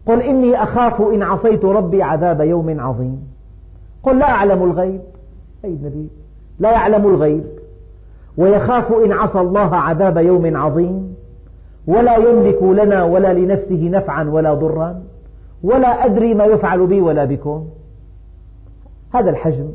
قل 0.08 0.22
إني 0.22 0.64
أخاف 0.64 1.02
إن 1.02 1.24
عصيت 1.24 1.66
ربي 1.66 2.04
عذاب 2.04 2.42
يوم 2.42 2.80
عظيم. 2.80 3.28
قل 4.04 4.20
لا 4.20 4.30
أعلم 4.30 4.64
الغيب. 4.64 5.02
أي 5.66 5.70
النبي 5.70 6.10
لا 6.60 6.72
يعلم 6.72 7.08
الغيب. 7.08 7.44
ويخاف 8.38 8.92
إن 8.92 9.12
عصى 9.12 9.40
الله 9.40 9.76
عذاب 9.76 10.18
يوم 10.18 10.58
عظيم. 10.58 11.16
ولا 11.88 12.18
يملك 12.18 12.64
لنا 12.64 13.04
ولا 13.04 13.34
لنفسه 13.34 13.90
نفعا 13.90 14.24
ولا 14.24 14.54
ضرا. 14.54 15.02
ولا 15.64 16.06
أدري 16.06 16.34
ما 16.34 16.46
يفعل 16.46 16.88
بي 16.88 17.02
ولا 17.02 17.26
بكم. 17.26 17.66
هذا 19.14 19.30
الحجم. 19.30 19.68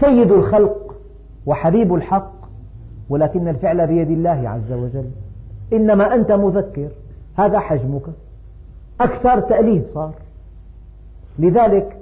سيد 0.00 0.32
الخلق 0.32 0.94
وحبيب 1.46 1.94
الحق. 1.94 2.32
ولكن 3.10 3.48
الفعل 3.48 3.86
بيد 3.86 4.10
الله 4.10 4.48
عز 4.48 4.72
وجل. 4.72 5.10
إنما 5.72 6.14
أنت 6.14 6.32
مذكر. 6.32 6.88
هذا 7.36 7.58
حجمك. 7.58 8.02
أكثر 9.00 9.40
تأليه 9.40 9.82
صار. 9.94 10.12
لذلك 11.38 11.96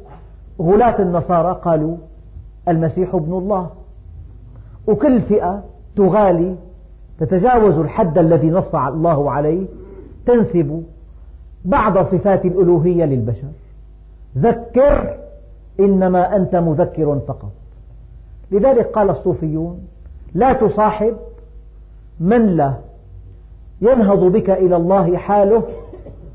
غلاة 0.61 1.03
النصارى 1.03 1.61
قالوا 1.65 1.97
المسيح 2.69 3.15
ابن 3.15 3.33
الله. 3.33 3.71
وكل 4.87 5.21
فئة 5.23 5.63
تغالي 5.97 6.57
تتجاوز 7.21 7.79
الحد 7.79 8.19
الذي 8.19 8.51
نص 8.51 8.75
الله 8.75 9.31
عليه 9.31 9.67
تنسب 10.27 10.83
بعض 11.65 11.99
صفات 11.99 12.45
الألوهية 12.45 13.05
للبشر. 13.05 13.49
ذكر 14.39 15.17
إنما 15.81 16.37
أنت 16.37 16.57
مذكر 16.57 17.21
فقط. 17.29 17.53
لذلك 18.51 18.87
قال 18.87 19.11
الصوفيون 19.11 19.81
لا 20.35 20.53
تصاحب 20.53 21.17
من 22.21 22.47
لا 22.47 22.75
ينهض 23.81 24.19
بك 24.19 24.51
إلى 24.51 24.77
الله 24.77 25.17
حاله 25.17 25.63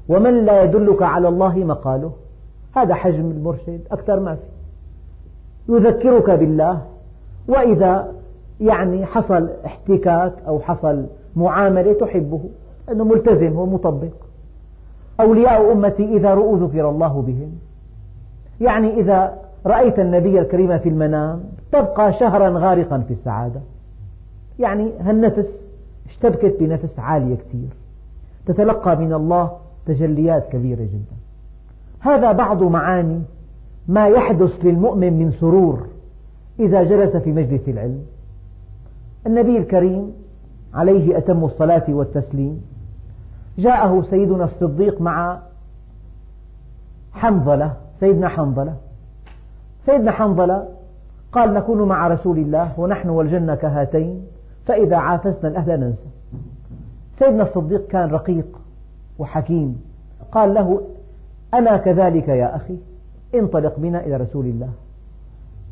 ومن 0.09 0.45
لا 0.45 0.63
يدلك 0.63 1.01
على 1.03 1.27
الله 1.27 1.57
مقاله؟ 1.57 2.11
هذا 2.75 2.93
حجم 2.93 3.31
المرشد 3.31 3.81
أكثر 3.91 4.19
ما 4.19 4.35
في. 4.35 4.41
يذكرك 5.69 6.29
بالله 6.29 6.81
وإذا 7.47 8.13
يعني 8.61 9.05
حصل 9.05 9.49
احتكاك 9.65 10.33
أو 10.47 10.59
حصل 10.59 11.05
معاملة 11.35 11.93
تحبه 11.93 12.41
أنه 12.91 13.03
ملتزم 13.03 13.55
ومطبق. 13.55 14.13
أولياء 15.19 15.71
أمتي 15.71 16.17
إذا 16.17 16.33
رؤوا 16.33 16.57
ذكر 16.57 16.89
الله 16.89 17.23
بهم 17.27 17.51
يعني 18.61 18.99
إذا 18.99 19.37
رأيت 19.65 19.99
النبي 19.99 20.39
الكريم 20.39 20.77
في 20.77 20.89
المنام 20.89 21.43
تبقى 21.71 22.13
شهرا 22.13 22.49
غارقا 22.49 22.97
في 23.07 23.13
السعادة. 23.13 23.59
يعني 24.59 24.91
هالنفس 24.99 25.59
اشتبكت 26.09 26.55
بنفس 26.59 26.99
عالية 26.99 27.35
كثير. 27.35 27.69
تتلقى 28.45 28.95
من 28.95 29.13
الله 29.13 29.51
تجليات 29.87 30.49
كبيرة 30.49 30.81
جدا. 30.81 31.15
هذا 31.99 32.31
بعض 32.31 32.63
معاني 32.63 33.21
ما 33.87 34.07
يحدث 34.07 34.65
للمؤمن 34.65 35.13
من 35.13 35.31
سرور 35.31 35.87
إذا 36.59 36.83
جلس 36.83 37.15
في 37.15 37.31
مجلس 37.31 37.69
العلم. 37.69 38.01
النبي 39.27 39.57
الكريم 39.57 40.13
عليه 40.73 41.17
أتم 41.17 41.43
الصلاة 41.43 41.83
والتسليم 41.89 42.61
جاءه 43.57 44.01
سيدنا 44.01 44.43
الصديق 44.43 45.01
مع 45.01 45.39
حنظلة 47.13 47.73
سيدنا 47.99 48.27
حنظلة. 48.27 48.75
سيدنا 49.85 50.11
حنظلة 50.11 50.67
قال 51.31 51.53
نكون 51.53 51.87
مع 51.87 52.07
رسول 52.07 52.37
الله 52.37 52.79
ونحن 52.79 53.09
والجنة 53.09 53.55
كهاتين 53.55 54.21
فإذا 54.65 54.95
عافسنا 54.95 55.49
الأهل 55.49 55.79
ننسى. 55.79 56.07
سيدنا 57.19 57.43
الصديق 57.43 57.87
كان 57.87 58.09
رقيق. 58.09 58.56
وحكيم. 59.19 59.81
قال 60.31 60.53
له 60.53 60.81
أنا 61.53 61.77
كذلك 61.77 62.27
يا 62.27 62.55
أخي 62.55 62.75
انطلق 63.35 63.79
بنا 63.79 64.05
إلى 64.05 64.17
رسول 64.17 64.45
الله. 64.45 64.69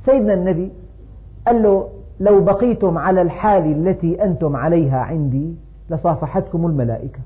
سيدنا 0.05 0.33
النبي 0.33 0.71
قال 1.47 1.63
له 1.63 1.89
لو 2.19 2.43
بقيتم 2.43 2.97
على 2.97 3.21
الحال 3.21 3.87
التي 3.87 4.23
أنتم 4.23 4.55
عليها 4.55 4.99
عندي 4.99 5.55
لصافحتكم 5.89 6.65
الملائكة. 6.65 7.19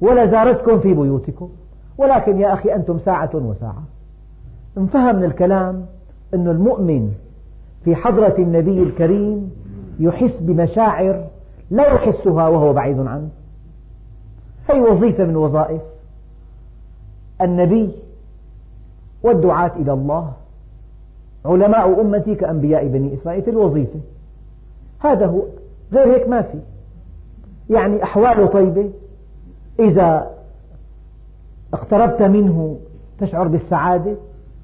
ولزارتكم 0.00 0.80
في 0.80 0.94
بيوتكم. 0.94 1.48
ولكن 1.98 2.40
يا 2.40 2.52
أخي 2.52 2.74
أنتم 2.74 2.98
ساعة 2.98 3.30
وساعة. 3.34 3.82
انفهم 4.78 5.16
من 5.16 5.24
الكلام 5.24 5.86
أن 6.34 6.48
المؤمن 6.48 7.12
في 7.84 7.96
حضرة 7.96 8.34
النبي 8.38 8.82
الكريم 8.82 9.50
يحس 10.00 10.40
بمشاعر 10.40 11.24
لا 11.70 11.86
يحسها 11.86 12.48
وهو 12.48 12.72
بعيد 12.72 12.98
عنه. 12.98 13.28
هي 14.70 14.80
وظيفة 14.80 15.24
من 15.24 15.36
وظائف. 15.36 15.82
النبي 17.40 17.90
والدعاة 19.22 19.70
إلى 19.76 19.92
الله. 19.92 20.32
علماء 21.44 22.00
أمتي 22.00 22.34
كأنبياء 22.34 22.88
بني 22.88 23.14
إسرائيل 23.14 23.42
في 23.42 23.50
الوظيفة. 23.50 24.00
هذا 25.00 25.26
هو. 25.26 25.42
غير 25.92 26.14
هيك 26.14 26.28
ما 26.28 26.42
في. 26.42 26.58
يعني 27.70 28.02
أحواله 28.02 28.46
طيبة. 28.46 28.90
إذا 29.78 30.30
اقتربت 31.74 32.22
منه 32.22 32.76
تشعر 33.20 33.48
بالسعادة. 33.48 34.14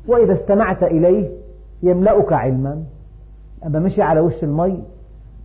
وإذا 0.08 0.32
استمعت 0.32 0.82
إليه 0.82 1.30
يملأك 1.82 2.32
علما. 2.32 2.82
أما 3.66 3.78
مشي 3.78 4.02
على 4.02 4.20
وش 4.20 4.44
المي. 4.44 4.82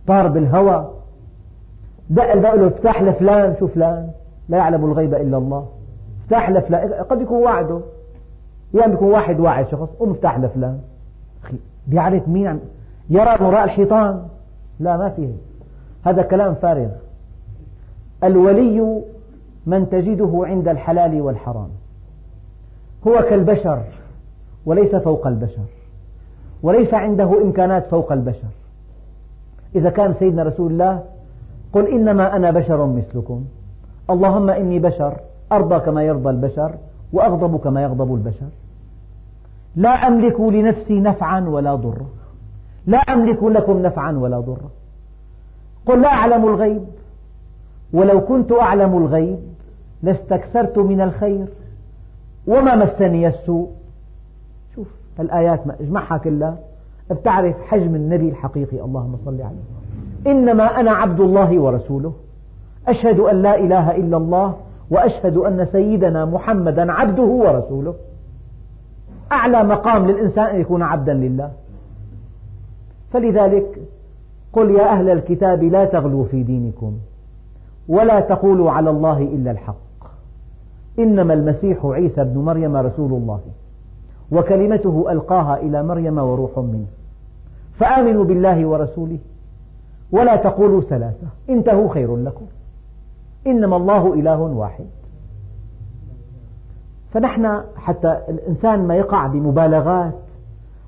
طار 0.06 0.28
بالهواء 0.28 0.96
دق 2.10 2.32
الباب 2.32 2.58
له 2.58 2.66
افتح 2.66 3.02
لفلان 3.02 3.56
شو 3.60 3.66
فلان. 3.66 4.10
لا 4.48 4.58
يعلم 4.58 4.84
الغيب 4.84 5.14
إلا 5.14 5.38
الله. 5.38 5.68
افتح 6.24 6.50
لفلان 6.50 6.92
قد 6.92 7.20
يكون 7.20 7.42
وعده 7.42 7.80
يعني 8.74 8.92
يكون 8.92 9.08
واحد 9.08 9.40
واعد 9.40 9.68
شخص 9.68 9.88
قم 10.00 10.10
افتح 10.10 10.38
لفلان 10.38 10.78
أخي 11.44 11.56
بيعرف 11.86 12.28
مين 12.28 12.46
عم 12.46 12.58
يرى 13.10 13.36
وراء 13.40 13.64
الحيطان. 13.64 14.22
لا 14.80 14.96
ما 14.96 15.08
فيه. 15.08 15.32
هذا 16.04 16.22
كلام 16.22 16.54
فارغ. 16.54 16.88
الولي 18.24 19.02
من 19.66 19.90
تجده 19.90 20.42
عند 20.46 20.68
الحلال 20.68 21.20
والحرام. 21.20 21.68
هو 23.08 23.22
كالبشر 23.22 23.82
وليس 24.66 24.94
فوق 24.94 25.26
البشر. 25.26 25.64
وليس 26.62 26.94
عنده 26.94 27.42
إمكانات 27.42 27.86
فوق 27.86 28.12
البشر. 28.12 28.48
إذا 29.74 29.90
كان 29.90 30.14
سيدنا 30.18 30.42
رسول 30.42 30.72
الله 30.72 31.02
قل 31.72 31.88
إنما 31.88 32.36
أنا 32.36 32.50
بشر 32.50 32.86
مثلكم. 32.86 33.44
اللهم 34.10 34.50
إني 34.50 34.78
بشر 34.78 35.16
أرضى 35.52 35.78
كما 35.78 36.02
يرضى 36.02 36.30
البشر 36.30 36.70
وأغضب 37.12 37.56
كما 37.56 37.82
يغضب 37.82 38.14
البشر. 38.14 38.46
لا 39.76 39.90
أملك 39.90 40.40
لنفسي 40.40 41.00
نفعا 41.00 41.40
ولا 41.40 41.74
ضرا. 41.74 42.06
لا 42.86 42.98
أملك 42.98 43.42
لكم 43.42 43.82
نفعا 43.82 44.12
ولا 44.12 44.40
ضرا. 44.40 44.70
قل 45.86 46.00
لا 46.00 46.08
أعلم 46.08 46.48
الغيب. 46.48 46.84
ولو 47.92 48.20
كنت 48.20 48.52
أعلم 48.52 48.96
الغيب 48.96 49.38
لاستكثرت 50.02 50.78
من 50.78 51.00
الخير. 51.00 51.46
وما 52.46 52.76
مسني 52.76 53.28
السوء. 53.28 53.70
شوف 54.74 54.88
الآيات 55.20 55.60
اجمعها 55.80 56.18
كلها. 56.18 56.56
بتعرف 57.10 57.56
حجم 57.68 57.94
النبي 57.94 58.28
الحقيقي 58.28 58.80
اللهم 58.80 59.16
صل 59.24 59.40
عليه. 59.42 60.32
إنما 60.32 60.80
أنا 60.80 60.90
عبد 60.90 61.20
الله 61.20 61.58
ورسوله. 61.58 62.12
أشهد 62.88 63.20
أن 63.20 63.42
لا 63.42 63.58
إله 63.58 63.96
إلا 63.96 64.16
الله 64.16 64.54
وأشهد 64.90 65.36
أن 65.36 65.66
سيدنا 65.66 66.24
محمدا 66.24 66.92
عبده 66.92 67.22
ورسوله. 67.22 67.94
أعلى 69.32 69.64
مقام 69.64 70.06
للإنسان 70.06 70.44
أن 70.44 70.60
يكون 70.60 70.82
عبدا 70.82 71.14
لله. 71.14 71.50
فلذلك 73.12 73.78
قل 74.52 74.70
يا 74.70 74.92
أهل 74.92 75.10
الكتاب 75.10 75.62
لا 75.62 75.84
تغلوا 75.84 76.24
في 76.24 76.42
دينكم 76.42 76.92
ولا 77.88 78.20
تقولوا 78.20 78.70
على 78.70 78.90
الله 78.90 79.18
إلا 79.18 79.50
الحق. 79.50 79.76
إنما 80.98 81.34
المسيح 81.34 81.86
عيسى 81.86 82.24
بن 82.24 82.38
مريم 82.38 82.76
رسول 82.76 83.12
الله 83.12 83.40
وكلمته 84.32 85.12
ألقاها 85.12 85.56
إلى 85.56 85.82
مريم 85.82 86.18
وروح 86.18 86.58
منه. 86.58 86.86
فآمنوا 87.78 88.24
بالله 88.24 88.66
ورسوله 88.66 89.18
ولا 90.12 90.36
تقولوا 90.36 90.80
ثلاثة. 90.80 91.26
إنتهوا 91.50 91.88
خير 91.88 92.16
لكم. 92.16 92.46
إنما 93.46 93.76
الله 93.76 94.14
إله 94.14 94.40
واحد. 94.40 94.84
فنحن 97.12 97.60
حتى 97.76 98.20
الإنسان 98.28 98.86
ما 98.86 98.96
يقع 98.96 99.26
بمبالغات 99.26 100.14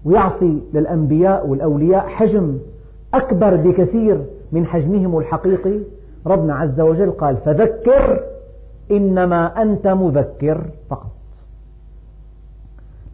ويعصي 0.04 0.62
للأنبياء 0.74 1.46
والأولياء 1.46 2.06
حجم 2.06 2.58
أكبر 3.14 3.56
بكثير 3.56 4.24
من 4.52 4.66
حجمهم 4.66 5.18
الحقيقي 5.18 5.78
ربنا 6.26 6.54
عز 6.54 6.80
وجل 6.80 7.10
قال 7.10 7.36
فذكر 7.36 8.22
إنما 8.90 9.62
أنت 9.62 9.86
مذكر 9.86 10.64
فقط. 10.90 11.10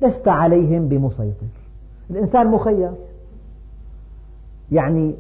لست 0.03 0.29
عليهم 0.29 0.89
بمسيطر. 0.89 1.47
الإنسان 2.11 2.47
مخير. 2.47 2.91
يعني 4.73 5.15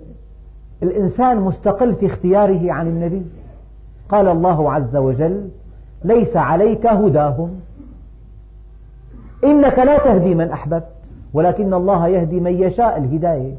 الإنسان 0.82 1.40
مستقل 1.40 1.94
في 1.94 2.06
اختياره 2.06 2.72
عن 2.72 2.88
النبي. 2.88 3.22
قال 4.08 4.28
الله 4.28 4.72
عز 4.72 4.96
وجل 4.96 5.48
ليس 6.04 6.36
عليك 6.36 6.86
هداهم. 6.86 7.60
إنك 9.44 9.78
لا 9.78 9.98
تهدي 9.98 10.34
من 10.34 10.50
أحببت 10.50 10.88
ولكن 11.34 11.74
الله 11.74 12.08
يهدي 12.08 12.40
من 12.40 12.62
يشاء 12.62 12.98
الهداية. 12.98 13.54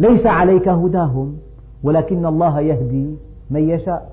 ليس 0.00 0.26
عليك 0.26 0.68
هداهم 0.68 1.38
ولكن 1.82 2.26
الله 2.26 2.60
يهدي 2.60 3.16
من 3.50 3.68
يشاء. 3.68 4.10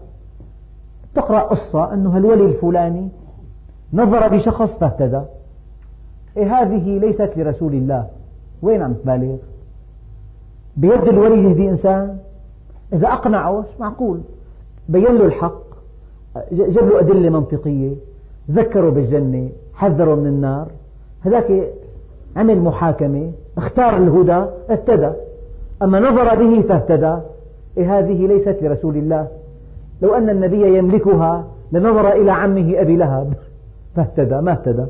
تقرأ 1.16 1.40
قصة 1.40 1.94
أنه 1.94 2.18
الولي 2.18 2.46
الفلاني 2.46 3.10
نظر 3.94 4.28
بشخص 4.28 4.78
فاهتدى 4.80 5.22
إيه 6.38 6.62
هذه 6.62 7.00
ليست 7.00 7.32
لرسول 7.38 7.74
الله. 7.74 8.08
وين 8.62 8.82
عم 8.82 8.94
تبالغ 8.94 9.36
بيد 10.78 11.08
الولي 11.08 11.44
يهدي 11.44 11.70
إنسان؟ 11.70 12.18
إذا 12.94 13.08
أقنعه 13.08 13.66
معقول؟ 13.80 14.22
بين 14.90 15.18
له 15.18 15.26
الحق. 15.26 15.66
جاب 16.52 16.90
له 16.90 17.00
أدلة 17.00 17.30
منطقية 17.30 17.94
ذكره 18.52 18.90
بالجنة 18.90 19.50
حذره 19.74 20.16
من 20.16 20.28
النار. 20.28 20.68
هذاك 21.22 21.72
عمل 22.36 22.60
محاكمة 22.60 23.32
اختار 23.58 23.98
الهدى 23.98 24.46
اهتدى. 24.70 25.12
أما 25.82 26.00
نظر 26.00 26.36
به 26.36 26.62
فاهتدى. 26.62 27.18
إيه 27.78 28.00
هذه 28.00 28.28
ليست 28.28 28.58
لرسول 28.62 28.98
الله. 28.98 29.28
لو 30.02 30.16
أن 30.16 30.30
النبي 30.30 30.78
يملكها 30.78 31.48
لنظر 31.72 32.12
إلى 32.12 32.32
عمه 32.32 32.82
أبي 32.82 32.96
لهب. 32.96 33.34
فاهتدى 33.96 34.42
ما 34.42 34.52
اهتدى. 34.52 34.86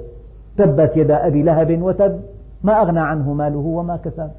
تبت 0.58 0.92
يدا 0.96 1.28
أبي 1.28 1.44
لهب 1.44 1.82
وتب. 1.82 2.22
ما 2.64 2.82
أغنى 2.82 3.00
عنه 3.00 3.34
ماله 3.34 3.58
وما 3.58 3.98
كسب. 3.98 4.30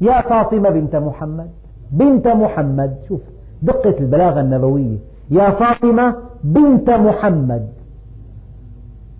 يا 0.00 0.20
فاطمة 0.20 0.70
بنت 0.70 0.96
محمد 0.96 1.50
بنت 1.90 2.28
محمد 2.28 2.96
شوف. 3.08 3.20
دقة 3.62 3.94
البلاغة 4.00 4.40
النبوية. 4.40 4.96
يا 5.30 5.50
فاطمة 5.50 6.14
بنت 6.44 6.90
محمد 6.90 7.68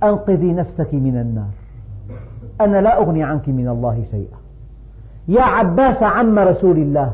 أنقذي 0.03 0.53
نفسك 0.53 0.95
من 0.95 1.17
النار. 1.17 1.51
أنا 2.61 2.81
لا 2.81 2.99
أغني 2.99 3.23
عنك 3.23 3.49
من 3.49 3.69
الله 3.69 4.05
شيئا. 4.11 4.39
يا 5.29 5.43
عباس 5.43 6.03
عم 6.03 6.39
رسول 6.39 6.77
الله 6.77 7.13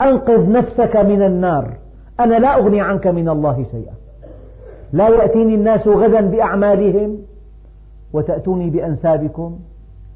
أنقذ 0.00 0.52
نفسك 0.52 0.96
من 0.96 1.22
النار. 1.22 1.72
أنا 2.20 2.38
لا 2.38 2.56
أغني 2.56 2.80
عنك 2.80 3.06
من 3.06 3.28
الله 3.28 3.66
شيئا. 3.70 3.94
لا 4.92 5.08
يأتيني 5.08 5.54
الناس 5.54 5.86
غدا 5.88 6.20
بأعمالهم 6.20 7.18
وتأتوني 8.12 8.70
بأنسابكم. 8.70 9.58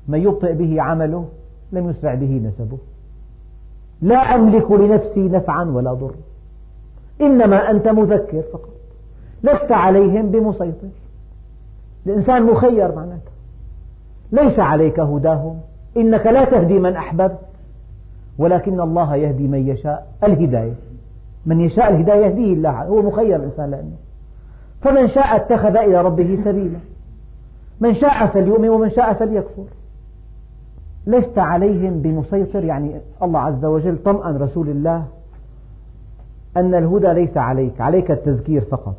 من 0.09 0.21
يبطئ 0.21 0.53
به 0.53 0.83
عمله 0.83 1.25
لم 1.73 1.91
يسرع 1.91 2.15
به 2.15 2.43
نسبه. 2.45 2.79
لا 4.03 4.35
أملك 4.35 4.71
لنفسي 4.71 5.21
نفعا 5.21 5.65
ولا 5.65 5.93
ضر 5.93 6.15
إنما 7.21 7.71
أنت 7.71 7.89
مذكر 7.89 8.43
فقط. 8.53 8.71
لست 9.43 9.73
عليهم 9.73 10.31
بمسيطر. 10.31 10.89
الإنسان 12.07 12.43
مخير 12.43 12.95
معناته. 12.95 13.31
ليس 14.33 14.59
عليك 14.59 15.01
هداهم. 15.01 15.61
إنك 15.97 16.27
لا 16.27 16.45
تهدي 16.45 16.79
من 16.79 16.97
أحببت. 16.97 17.39
ولكن 18.39 18.81
الله 18.81 19.17
يهدي 19.17 19.49
من 19.49 19.69
يشاء 19.69 20.07
الهداية. 20.25 20.75
من 21.47 21.61
يشاء 21.61 21.91
الهداية 21.91 22.27
يهديه 22.27 22.53
الله. 22.53 22.83
هو 22.83 23.03
مخير 23.03 23.37
الإنسان 23.37 23.71
لأنه. 23.71 23.97
فمن 24.83 25.09
شاء 25.09 25.37
اتخذ 25.37 25.77
إلى 25.77 26.03
ربه 26.03 26.39
سبيلا. 26.45 26.79
من 27.81 27.95
شاء 27.95 28.27
فليؤمن 28.27 28.69
ومن 28.69 28.91
شاء 28.91 29.13
فليكفر. 29.13 29.65
لست 31.07 31.39
عليهم 31.39 32.03
بمسيطر 32.03 32.65
يعني 32.65 33.01
الله 33.23 33.41
عز 33.41 33.65
وجل 33.65 33.99
طمأن 34.05 34.37
رسول 34.37 34.69
الله 34.69 35.05
أن 36.57 36.75
الهدى 36.75 37.13
ليس 37.13 37.37
عليك 37.37 37.81
عليك 37.81 38.11
التذكير 38.11 38.61
فقط. 38.61 38.97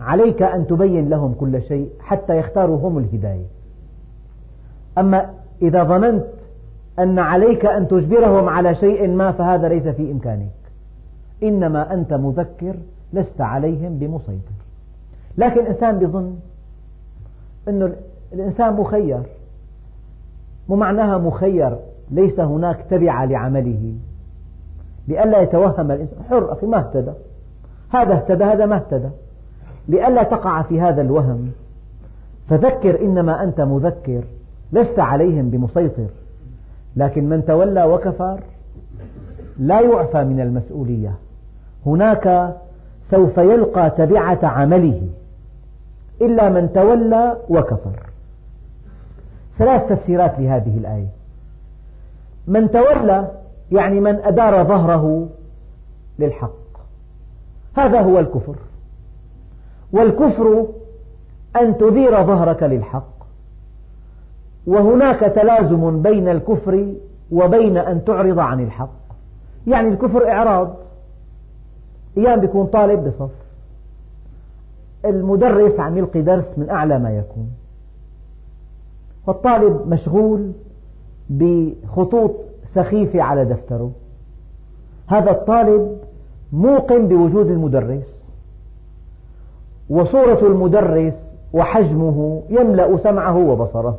عليك 0.00 0.42
أن 0.42 0.66
تبين 0.66 1.08
لهم 1.08 1.34
كل 1.40 1.62
شيء 1.62 1.90
حتى 2.00 2.38
يختاروا 2.38 2.88
هم 2.88 2.98
الهداية. 2.98 3.46
أما 4.98 5.30
إذا 5.62 5.84
ظننت 5.84 6.24
أن 6.98 7.18
عليك 7.18 7.66
أن 7.66 7.88
تجبرهم 7.88 8.48
على 8.48 8.74
شيء 8.74 9.08
ما 9.08 9.32
فهذا 9.32 9.68
ليس 9.68 9.88
في 9.88 10.12
إمكانك. 10.12 10.50
إنما 11.42 11.94
أنت 11.94 12.12
مذكر 12.12 12.74
لست 13.12 13.40
عليهم 13.40 13.98
بمسيطر. 13.98 14.54
لكن 15.38 15.60
الإنسان 15.60 16.02
يظن 16.02 16.36
أن 17.68 17.94
الإنسان 18.34 18.74
مخير. 18.74 19.20
مو 20.68 20.76
معناها 20.76 21.18
مخير 21.18 21.76
ليس 22.10 22.40
هناك 22.40 22.84
تبع 22.90 23.24
لعمله. 23.24 23.94
لئلا 25.08 25.40
يتوهم 25.40 25.90
الإنسان. 25.90 26.18
حر 26.30 26.52
أخي 26.52 26.66
ما 26.66 26.78
اهتدى. 26.78 27.12
هذا 27.90 28.14
اهتدى 28.14 28.44
هذا 28.44 28.66
ما 28.66 28.76
اهتدى. 28.76 29.08
لئلا 29.88 30.22
تقع 30.22 30.62
في 30.62 30.80
هذا 30.80 31.02
الوهم. 31.02 31.52
فذكر 32.48 33.00
إنما 33.00 33.42
أنت 33.42 33.60
مذكر 33.60 34.24
لست 34.72 34.98
عليهم 34.98 35.50
بمسيطر. 35.50 36.08
لكن 36.96 37.28
من 37.28 37.44
تولى 37.44 37.84
وكفر 37.84 38.40
لا 39.58 39.80
يعفى 39.80 40.24
من 40.24 40.40
المسؤولية. 40.40 41.14
هناك 41.86 42.54
سوف 43.10 43.38
يلقى 43.38 43.90
تبعة 43.90 44.38
عمله. 44.42 45.02
إلا 46.20 46.48
من 46.48 46.72
تولى 46.72 47.36
وكفر. 47.48 48.13
ثلاث 49.58 49.88
تفسيرات 49.88 50.38
لهذه 50.38 50.78
الآية. 50.78 51.08
من 52.46 52.70
تولى 52.70 53.30
يعني 53.72 54.00
من 54.00 54.14
أدار 54.14 54.64
ظهره 54.64 55.28
للحق. 56.18 56.50
هذا 57.76 58.00
هو 58.00 58.18
الكفر. 58.18 58.56
والكفر 59.92 60.66
أن 61.60 61.78
تدير 61.78 62.24
ظهرك 62.24 62.62
للحق. 62.62 63.14
وهناك 64.66 65.20
تلازم 65.20 66.02
بين 66.02 66.28
الكفر 66.28 66.94
وبين 67.32 67.76
أن 67.76 68.04
تعرض 68.04 68.38
عن 68.38 68.60
الحق. 68.60 69.04
يعني 69.66 69.88
الكفر 69.88 70.28
إعراض. 70.28 70.74
أيام 72.16 72.40
بيكون 72.40 72.66
طالب 72.66 73.04
بصف. 73.08 73.30
المدرس 75.04 75.80
عم 75.80 75.98
يلقي 75.98 76.22
درس 76.22 76.58
من 76.58 76.70
أعلى 76.70 76.98
ما 76.98 77.10
يكون. 77.10 77.50
فالطالب 79.26 79.88
مشغول 79.88 80.52
بخطوط 81.30 82.30
سخيفة 82.74 83.22
على 83.22 83.44
دفتره. 83.44 83.90
هذا 85.06 85.30
الطالب 85.30 85.98
موقن 86.52 87.08
بوجود 87.08 87.50
المدرس 87.50 88.22
وصورة 89.90 90.46
المدرس 90.46 91.14
وحجمه 91.52 92.42
يملأ 92.50 92.96
سمعه 92.96 93.36
وبصره 93.36 93.98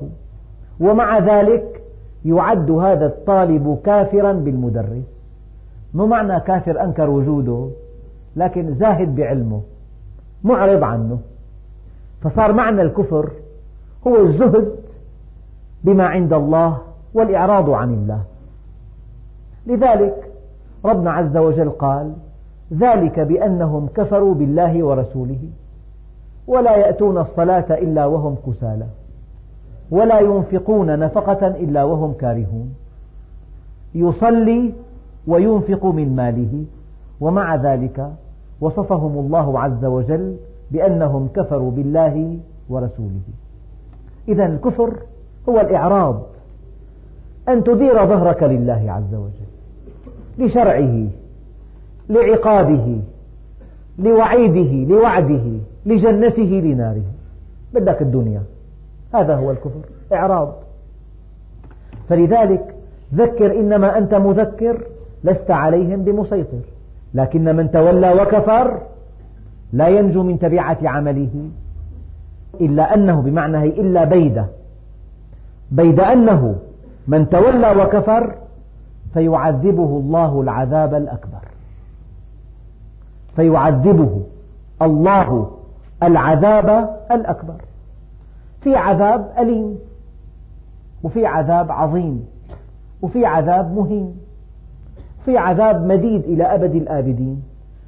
ومع 0.79 1.19
ذلك 1.19 1.81
يعد 2.25 2.71
هذا 2.71 3.05
الطالب 3.05 3.79
كافرا 3.83 4.33
بالمدرس. 4.33 5.15
مو 5.93 6.05
معنى 6.05 6.39
كافر 6.39 6.83
أنكر 6.83 7.09
وجوده 7.09 7.69
لكن 8.35 8.75
زاهد 8.75 9.15
بعلمه 9.15 9.61
معرض 10.43 10.83
عنه. 10.83 11.19
فصار 12.21 12.53
معنى 12.53 12.81
الكفر 12.81 13.31
هو 14.07 14.17
الزهد 14.17 14.84
بما 15.85 16.05
عند 16.05 16.33
الله 16.33 16.77
والإعراض 17.13 17.69
عن 17.69 17.93
الله. 17.93 18.21
لذلك 19.67 20.31
ربنا 20.85 21.11
عز 21.11 21.37
وجل 21.37 21.69
قال 21.69 22.13
ذلك 22.73 23.19
بأنهم 23.19 23.87
كفروا 23.95 24.33
بالله 24.33 24.83
ورسوله 24.83 25.39
ولا 26.47 26.75
يأتون 26.75 27.17
الصلاة 27.17 27.73
إلا 27.73 28.05
وهم 28.05 28.35
كسالى 28.47 28.85
ولا 29.91 30.19
ينفقون 30.19 30.99
نفقة 30.99 31.47
إلا 31.47 31.83
وهم 31.83 32.13
كارهون. 32.13 32.73
يصلي 33.95 34.73
وينفق 35.27 35.85
من 35.85 36.15
ماله 36.15 36.65
ومع 37.21 37.55
ذلك 37.55 38.11
وصفهم 38.61 39.19
الله 39.19 39.59
عز 39.59 39.85
وجل 39.85 40.35
بأنهم 40.71 41.27
كفروا 41.35 41.71
بالله 41.71 42.39
ورسوله. 42.69 43.25
إذا 44.27 44.45
الكفر 44.45 44.93
هو 45.49 45.61
الإعراض 45.61 46.21
أن 47.49 47.63
تدير 47.63 48.05
ظهرك 48.05 48.43
لله 48.43 48.85
عز 48.87 49.15
وجل 49.15 49.45
لشرعه 50.45 51.07
لعقابه 52.09 53.01
لوعيده 53.99 54.93
لوعده 54.93 55.43
لجنته 55.85 56.61
لناره. 56.63 57.03
بدك 57.73 58.01
الدنيا؟ 58.01 58.41
هذا 59.13 59.35
هو 59.35 59.51
الكفر 59.51 59.81
إعراض 60.13 60.53
فلذلك 62.09 62.75
ذكر 63.13 63.59
إنما 63.59 63.97
أنت 63.97 64.13
مذكر 64.13 64.83
لست 65.23 65.51
عليهم 65.51 66.03
بمسيطر 66.03 66.61
لكن 67.13 67.55
من 67.55 67.71
تولى 67.71 68.13
وكفر 68.13 68.81
لا 69.73 69.87
ينجو 69.87 70.23
من 70.23 70.39
تبعة 70.39 70.77
عمله 70.83 71.49
إلا 72.61 72.93
أنه 72.93 73.21
بمعنى 73.21 73.63
إلا 73.65 74.03
بيد 74.03 74.43
بيد 75.75 75.99
أنه 75.99 76.55
من 77.07 77.29
تولى 77.29 77.71
وكفر 77.71 78.35
فيعذبه 79.13 79.97
الله 80.03 80.41
العذاب 80.41 80.93
الأكبر. 80.93 81.41
فيعذبه 83.35 84.21
الله 84.81 85.51
العذاب 86.03 86.89
الأكبر. 87.11 87.55
في 88.61 88.75
عذاب 88.75 89.31
أليم 89.39 89.79
وفي 91.03 91.25
عذاب 91.25 91.71
عظيم 91.71 92.25
وفي 93.01 93.25
عذاب 93.25 93.75
مهين 93.75 94.15
في 95.25 95.37
عذاب 95.37 95.85
مديد 95.85 96.23
إلى 96.23 96.43
أبد 96.43 96.75
الآبدين. 96.75 97.43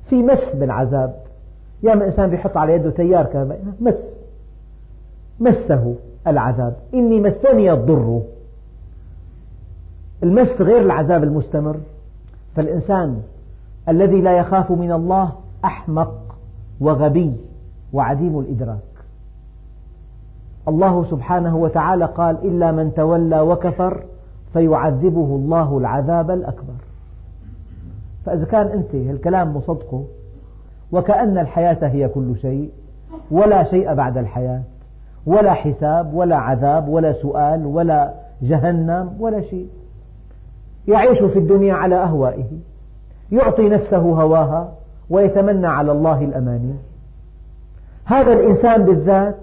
في 0.10 0.24
مس 0.24 0.50
بالعذاب. 0.54 1.16
يا 1.84 1.96
من 1.96 2.02
إنسان 2.02 2.30
بيحط 2.30 2.58
على 2.58 2.74
يده 2.74 2.90
تيار 2.90 3.26
كهربائي 3.26 3.62
مس. 3.82 3.94
مسه. 5.40 5.96
العذاب. 6.30 6.76
إني 6.94 7.20
مسني 7.20 7.74
الضر. 7.74 8.22
المس 10.24 10.62
غير 10.62 10.82
العذاب 10.82 11.24
المستمر. 11.24 11.78
فالإنسان 12.56 13.22
الذي 13.90 14.22
لا 14.22 14.38
يخاف 14.38 14.72
من 14.72 14.92
الله 14.92 15.32
أحمق 15.66 16.14
وغبي 16.80 17.34
وعديم 17.94 18.40
الإدراك. 18.40 18.78
الله 20.68 21.06
سبحانه 21.06 21.58
وتعالى 21.58 22.06
قال 22.06 22.38
إلا 22.44 22.72
من 22.72 22.94
تولى 22.94 23.42
وكفر 23.42 24.04
فيعذبه 24.54 25.36
الله 25.36 25.78
العذاب 25.78 26.32
الأكبر. 26.32 26.74
فإذا 28.26 28.46
كان 28.46 28.68
أنت 28.68 28.94
الكلام 28.94 29.58
مصدقه 29.58 30.04
وكأن 30.92 31.38
الحياة 31.38 31.88
هي 31.88 32.08
كل 32.08 32.36
شيء 32.42 32.72
ولا 33.32 33.64
شيء 33.64 33.94
بعد 33.94 34.18
الحياة. 34.18 34.62
ولا 35.28 35.54
حساب 35.54 36.14
ولا 36.14 36.36
عذاب 36.36 36.90
ولا 36.90 37.14
سؤال 37.14 37.66
ولا 37.66 38.14
جهنم 38.42 39.14
ولا 39.20 39.42
شيء. 39.42 39.68
يعيش 40.88 41.24
في 41.24 41.40
الدنيا 41.40 41.74
على 41.74 41.96
أهوائه. 41.96 42.46
يعطي 43.32 43.70
نفسه 43.70 43.98
هواها 43.98 44.72
ويتمنى 45.10 45.68
على 45.68 45.92
الله 45.92 46.24
الأماني 46.24 46.74
هذا 48.06 48.34
الإنسان 48.34 48.86
بالذات 48.86 49.36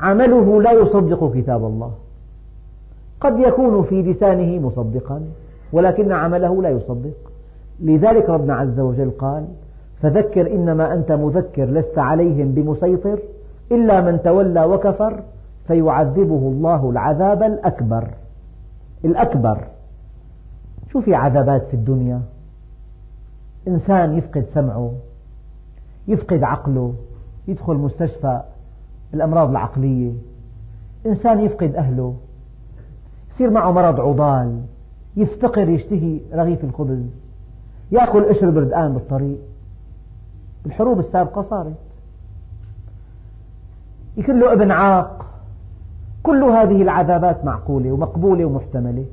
عمله 0.00 0.62
لا 0.62 0.72
يصدق 0.72 1.32
كتاب 1.34 1.64
الله. 1.64 1.90
قد 3.20 3.38
يكون 3.38 3.82
في 3.82 4.02
لسانه 4.02 4.66
مصدقا 4.66 5.22
ولكن 5.72 6.12
عمله 6.12 6.62
لا 6.62 6.68
يصدق. 6.68 7.16
لذلك 7.80 8.30
ربنا 8.30 8.54
عز 8.54 8.80
وجل 8.80 9.10
قال 9.18 9.44
فذكر 10.02 10.54
إنما 10.54 10.94
أنت 10.94 11.12
مذكر 11.12 11.64
لست 11.64 11.98
عليهم 11.98 12.52
بمسيطر. 12.52 13.18
إلا 13.72 14.00
من 14.00 14.22
تولى 14.22 14.64
وكفر 14.64 15.22
فيعذبه 15.66 16.52
الله 16.52 16.90
العذاب 16.90 17.42
الأكبر. 17.42 18.08
الأكبر. 19.04 19.58
شو 20.92 21.00
في 21.00 21.14
عذابات 21.14 21.66
في 21.66 21.74
الدنيا. 21.74 22.22
إنسان 23.68 24.18
يفقد 24.18 24.46
سمعه 24.54 24.92
يفقد 26.08 26.42
عقله 26.42 26.94
يدخل 27.48 27.74
مستشفى 27.74 28.40
الأمراض 29.14 29.50
العقلية. 29.50 30.12
إنسان 31.06 31.40
يفقد 31.40 31.74
أهله. 31.74 32.14
يصير 33.30 33.50
معه 33.50 33.70
مرض 33.72 34.00
عضال. 34.00 34.60
يفتقر 35.16 35.68
يشتهي 35.68 36.20
رغيف 36.34 36.64
الخبز. 36.64 37.02
يأكل 37.92 38.24
قشر 38.24 38.50
بردقان 38.50 38.92
بالطريق. 38.92 39.38
الحروب 40.66 40.98
السابقة 40.98 41.42
صارت. 41.42 41.85
يكون 44.16 44.40
له 44.40 44.52
ابن 44.52 44.70
عاق 44.70 45.26
كل 46.22 46.44
هذه 46.44 46.82
العذابات 46.82 47.44
معقولة 47.44 47.92
ومقبولة 47.92 48.44
ومحتملة. 48.44 49.04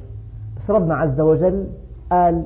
بس 0.57 0.69
ربنا 0.69 0.95
عز 0.95 1.21
وجل 1.21 1.67
قال 2.11 2.45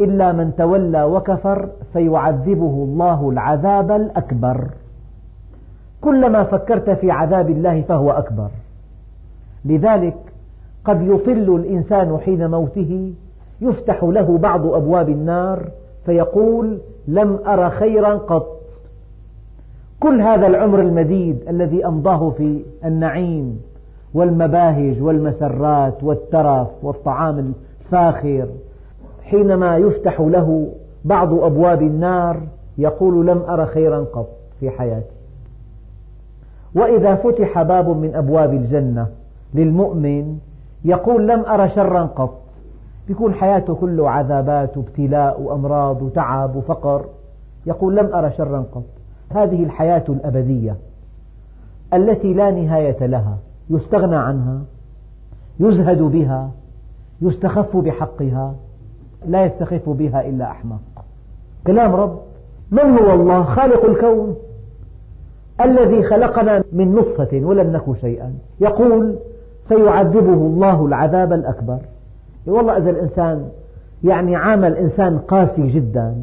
إلا 0.00 0.32
من 0.32 0.52
تولى 0.56 1.02
وكفر 1.04 1.68
فيعذبه 1.92 2.84
الله 2.88 3.30
العذاب 3.30 3.90
الأكبر. 3.90 4.66
كلما 6.00 6.44
فكرت 6.44 6.90
في 6.90 7.10
عذاب 7.10 7.50
الله 7.50 7.82
فهو 7.82 8.10
أكبر. 8.10 8.48
لذلك 9.64 10.16
قد 10.84 11.02
يطل 11.02 11.56
الإنسان 11.56 12.18
حين 12.24 12.50
موته 12.50 13.12
يفتح 13.60 14.02
له 14.02 14.38
بعض 14.38 14.66
أبواب 14.66 15.08
النار 15.08 15.68
فيقول 16.06 16.78
لم 17.08 17.38
أر 17.46 17.70
خيرا 17.70 18.14
قط. 18.14 18.61
كل 20.02 20.20
هذا 20.20 20.46
العمر 20.46 20.80
المديد 20.80 21.48
الذي 21.48 21.86
أمضاه 21.86 22.30
في 22.30 22.64
النعيم 22.84 23.60
والمباهج 24.14 25.02
والمسرات 25.02 26.04
والترف 26.04 26.68
والطعام 26.82 27.52
الفاخر 27.84 28.48
حينما 29.22 29.76
يفتح 29.76 30.20
له 30.20 30.68
بعض 31.04 31.34
أبواب 31.34 31.82
النار 31.82 32.40
يقول 32.78 33.26
لم 33.26 33.42
أر 33.48 33.66
خيرا 33.66 33.98
قط 33.98 34.28
في 34.60 34.70
حياتي. 34.70 35.14
وإذا 36.74 37.14
فتح 37.14 37.62
باب 37.62 37.88
من 37.88 38.14
أبواب 38.14 38.52
الجنة 38.54 39.06
للمؤمن 39.54 40.38
يقول 40.84 41.28
لم 41.28 41.44
أر 41.44 41.68
شرا 41.68 42.02
قط. 42.02 42.38
يكون 43.08 43.34
حياته 43.34 43.74
كله 43.74 44.10
عذابات 44.10 44.76
وابتلاء 44.76 45.40
وأمراض 45.40 46.02
وتعب 46.02 46.56
وفقر. 46.56 47.04
يقول 47.66 47.96
لم 47.96 48.14
أر 48.14 48.30
شرا 48.30 48.64
قط. 48.74 49.01
هذه 49.34 49.64
الحياة 49.64 50.04
الأبدية 50.08 50.76
التي 51.94 52.34
لا 52.34 52.50
نهاية 52.50 53.06
لها 53.06 53.38
يستغنى 53.70 54.16
عنها 54.16 54.60
يزهد 55.60 56.02
بها 56.02 56.50
يستخف 57.22 57.76
بحقها 57.76 58.54
لا 59.26 59.44
يستخف 59.44 59.88
بها 59.88 60.28
إلا 60.28 60.50
أحمق. 60.50 60.80
كلام 61.66 61.94
رب 61.94 62.18
من 62.70 62.98
هو 62.98 63.12
الله؟ 63.12 63.42
خالق 63.42 63.84
الكون. 63.84 64.36
الذي 65.60 66.02
خلقنا 66.02 66.64
من 66.72 66.94
نطفة 66.94 67.40
ولم 67.44 67.72
نك 67.72 68.00
شيئا. 68.00 68.34
يقول 68.60 69.16
فيعذبه 69.68 70.34
الله 70.34 70.86
العذاب 70.86 71.32
الأكبر. 71.32 71.78
والله 72.46 72.76
إذا 72.76 72.90
الإنسان 72.90 73.48
يعني 74.04 74.36
عامل 74.36 74.76
إنسان 74.76 75.18
قاسي 75.18 75.66
جدا 75.66 76.14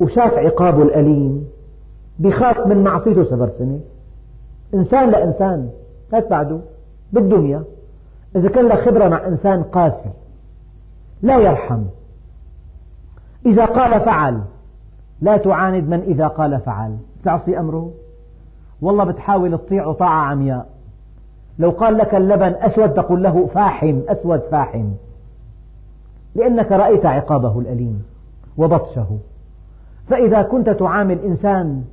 وشاف 0.00 0.34
عقابه 0.34 0.82
الأليم 0.82 1.47
بخاف 2.18 2.66
من 2.66 2.84
معصيته 2.84 3.24
سبع 3.24 3.48
سنة 3.48 3.80
إنسان 4.74 5.10
لإنسان. 5.10 5.70
لا 6.12 6.20
تبعده 6.20 6.58
بالدنيا. 7.12 7.64
إذا 8.36 8.48
كان 8.48 8.66
لك 8.66 8.78
خبرة 8.78 9.08
مع 9.08 9.26
إنسان 9.26 9.62
قاسي 9.62 10.10
لا 11.22 11.38
يرحم. 11.38 11.82
إذا 13.46 13.64
قال 13.64 14.00
فعل 14.00 14.40
لا 15.20 15.36
تعاند 15.36 15.88
من 15.88 16.00
إذا 16.00 16.26
قال 16.26 16.60
فعل. 16.60 16.96
تعصي 17.24 17.58
أمره؟ 17.58 17.90
والله 18.80 19.04
بتحاول 19.04 19.58
تطيعه 19.58 19.92
طاعة 19.92 20.20
عمياء. 20.30 20.66
لو 21.58 21.70
قال 21.70 21.98
لك 21.98 22.14
اللبن 22.14 22.54
أسود 22.54 22.94
تقول 22.94 23.22
له 23.22 23.46
فاحم 23.46 24.00
أسود 24.08 24.40
فاحم. 24.50 24.88
لأنك 26.34 26.72
رأيت 26.72 27.06
عقابه 27.06 27.58
الأليم 27.58 28.02
وبطشه. 28.56 29.18
فإذا 30.08 30.42
كنت 30.42 30.70
تعامل 30.70 31.18
إنسان 31.18 31.84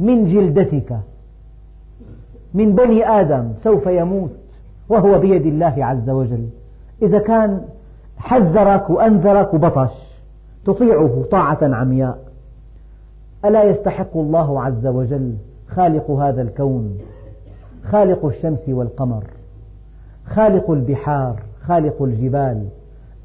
من 0.00 0.24
جلدتك. 0.24 0.96
من 2.54 2.74
بني 2.74 3.08
آدم 3.08 3.52
سوف 3.64 3.86
يموت 3.86 4.30
وهو 4.88 5.18
بيد 5.18 5.46
الله 5.46 5.84
عز 5.84 6.10
وجل. 6.10 6.48
إذا 7.02 7.18
كان 7.18 7.60
حذرك 8.18 8.90
وأنذرك 8.90 9.54
وبطش 9.54 9.90
تطيعه 10.64 11.24
طاعة 11.30 11.58
عمياء. 11.62 12.18
ألا 13.44 13.64
يستحق 13.64 14.16
الله 14.16 14.62
عز 14.62 14.86
وجل 14.86 15.34
خالق 15.68 16.10
هذا 16.10 16.42
الكون؟ 16.42 16.98
خالق 17.84 18.26
الشمس 18.26 18.68
والقمر 18.68 19.24
خالق 20.26 20.70
البحار 20.70 21.42
خالق 21.66 22.02
الجبال. 22.02 22.66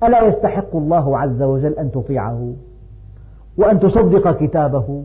ألا 0.04 0.28
يستحق 0.28 0.76
الله 0.76 1.20
عز 1.20 1.42
وجل 1.42 1.74
أن 1.74 1.92
تطيعه 1.92 2.54
وأن 3.58 3.80
تصدق 3.80 4.38
كتابه؟ 4.40 5.04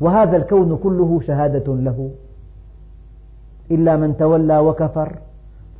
وهذا 0.00 0.36
الكون 0.36 0.78
كله 0.82 1.20
شهادة 1.26 1.74
له. 1.74 2.10
إلا 3.70 3.96
من 3.96 4.16
تولى 4.16 4.58
وكفر 4.58 5.18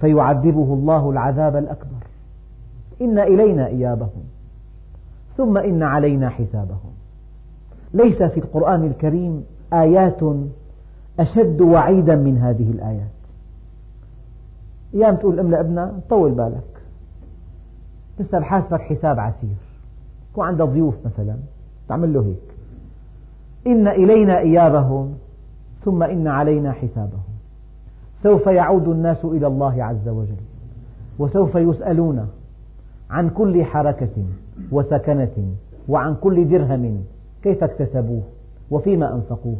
فيعذبه 0.00 0.74
الله 0.74 1.10
العذاب 1.10 1.56
الأكبر. 1.56 2.06
إن 3.00 3.18
إلينا 3.18 3.66
إيابهم. 3.66 4.24
ثم 5.36 5.58
إن 5.58 5.82
علينا 5.82 6.28
حسابهم. 6.28 6.92
ليس 7.94 8.22
في 8.22 8.40
القرآن 8.40 8.84
الكريم 8.84 9.44
آيات 9.72 10.20
أشد 11.20 11.60
وعيدا 11.60 12.16
من 12.16 12.38
هذه 12.38 12.70
الآيات. 12.70 13.14
أيام 14.94 15.16
تقول 15.16 15.40
أم 15.40 15.50
لابنها 15.50 15.92
طول 16.10 16.32
بالك. 16.32 16.82
لسه 18.20 18.38
بحاسبك 18.38 18.80
حساب 18.80 19.20
عسير. 19.20 19.56
يكون 20.32 20.46
عندك 20.46 20.64
ضيوف 20.64 20.94
مثلا. 21.04 21.36
تعمل 21.88 22.14
له 22.14 22.20
هيك. 22.20 22.53
إن 23.66 23.88
إلينا 23.88 24.38
إيابهم 24.38 25.14
ثم 25.84 26.02
إن 26.02 26.28
علينا 26.28 26.72
حسابهم. 26.72 27.34
سوف 28.22 28.46
يعود 28.46 28.88
الناس 28.88 29.24
إلى 29.24 29.46
الله 29.46 29.84
عز 29.84 30.08
وجل 30.08 30.44
وسوف 31.18 31.54
يسألون 31.54 32.28
عن 33.10 33.30
كل 33.30 33.64
حركة 33.64 34.24
وسكنة 34.72 35.36
وعن 35.88 36.14
كل 36.14 36.48
درهم 36.48 37.04
كيف 37.42 37.64
اكتسبوه 37.64 38.22
وفيما 38.70 39.14
أنفقوه 39.14 39.56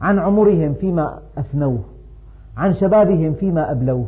عن 0.00 0.18
عمرهم 0.18 0.74
فيما 0.74 1.18
أفنوه 1.38 1.78
عن 2.56 2.74
شبابهم 2.74 3.32
فيما 3.34 3.70
أبلوه 3.70 4.06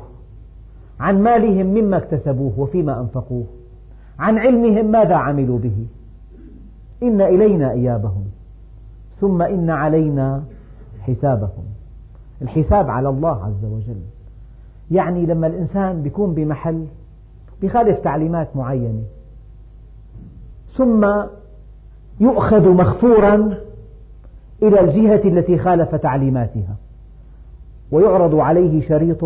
عن 1.01 1.23
مالهم 1.23 1.67
مما 1.67 1.97
اكتسبوه 1.97 2.53
وفيما 2.59 3.01
أنفقوه 3.01 3.45
عن 4.19 4.39
علمهم 4.39 4.91
ماذا 4.91 5.15
عملوا 5.15 5.59
به. 5.59 5.87
إن 7.03 7.21
إلينا 7.21 7.71
إيابهم. 7.71 8.25
ثم 9.25 9.43
إن 9.43 9.71
علينا 9.71 10.43
حسابهم. 11.01 11.65
الحساب 12.43 12.91
على 12.91 13.09
الله 13.09 13.45
عز 13.45 13.65
وجل. 13.65 14.01
يعني 14.91 15.27
لما 15.27 15.47
الإنسان 15.47 16.03
بيكون 16.03 16.35
بمحل 16.35 16.87
بخالف 17.63 18.01
تعليمات 18.01 18.57
معينة 18.57 19.03
ثم 20.77 21.07
يؤخذ 22.21 22.69
مغفورا 22.69 23.35
إلى 24.63 24.81
الجهة 24.81 25.29
التي 25.29 25.59
خالف 25.59 25.95
تعليماتها 25.95 26.77
ويعرض 27.93 28.35
عليه 28.35 28.89
شريط 28.89 29.25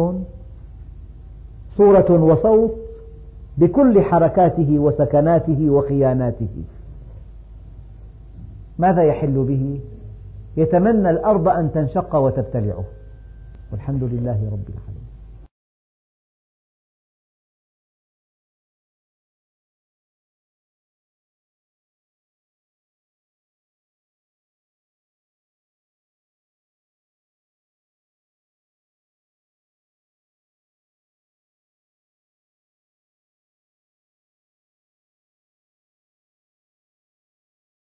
صورة 1.77 2.13
وصوت 2.13 2.75
بكل 3.57 4.03
حركاته 4.03 4.79
وسكناته 4.79 5.71
وخياناته. 5.71 6.65
ماذا 8.79 9.03
يحل 9.03 9.45
به؟ 9.45 9.81
يتمنى 10.57 11.11
الأرض 11.11 11.49
أن 11.49 11.73
تنشق 11.73 12.15
وتبتلعه 12.17 12.85
والحمد 13.73 14.03
لله 14.05 14.49
رب 14.53 14.69
العالمين 14.69 15.08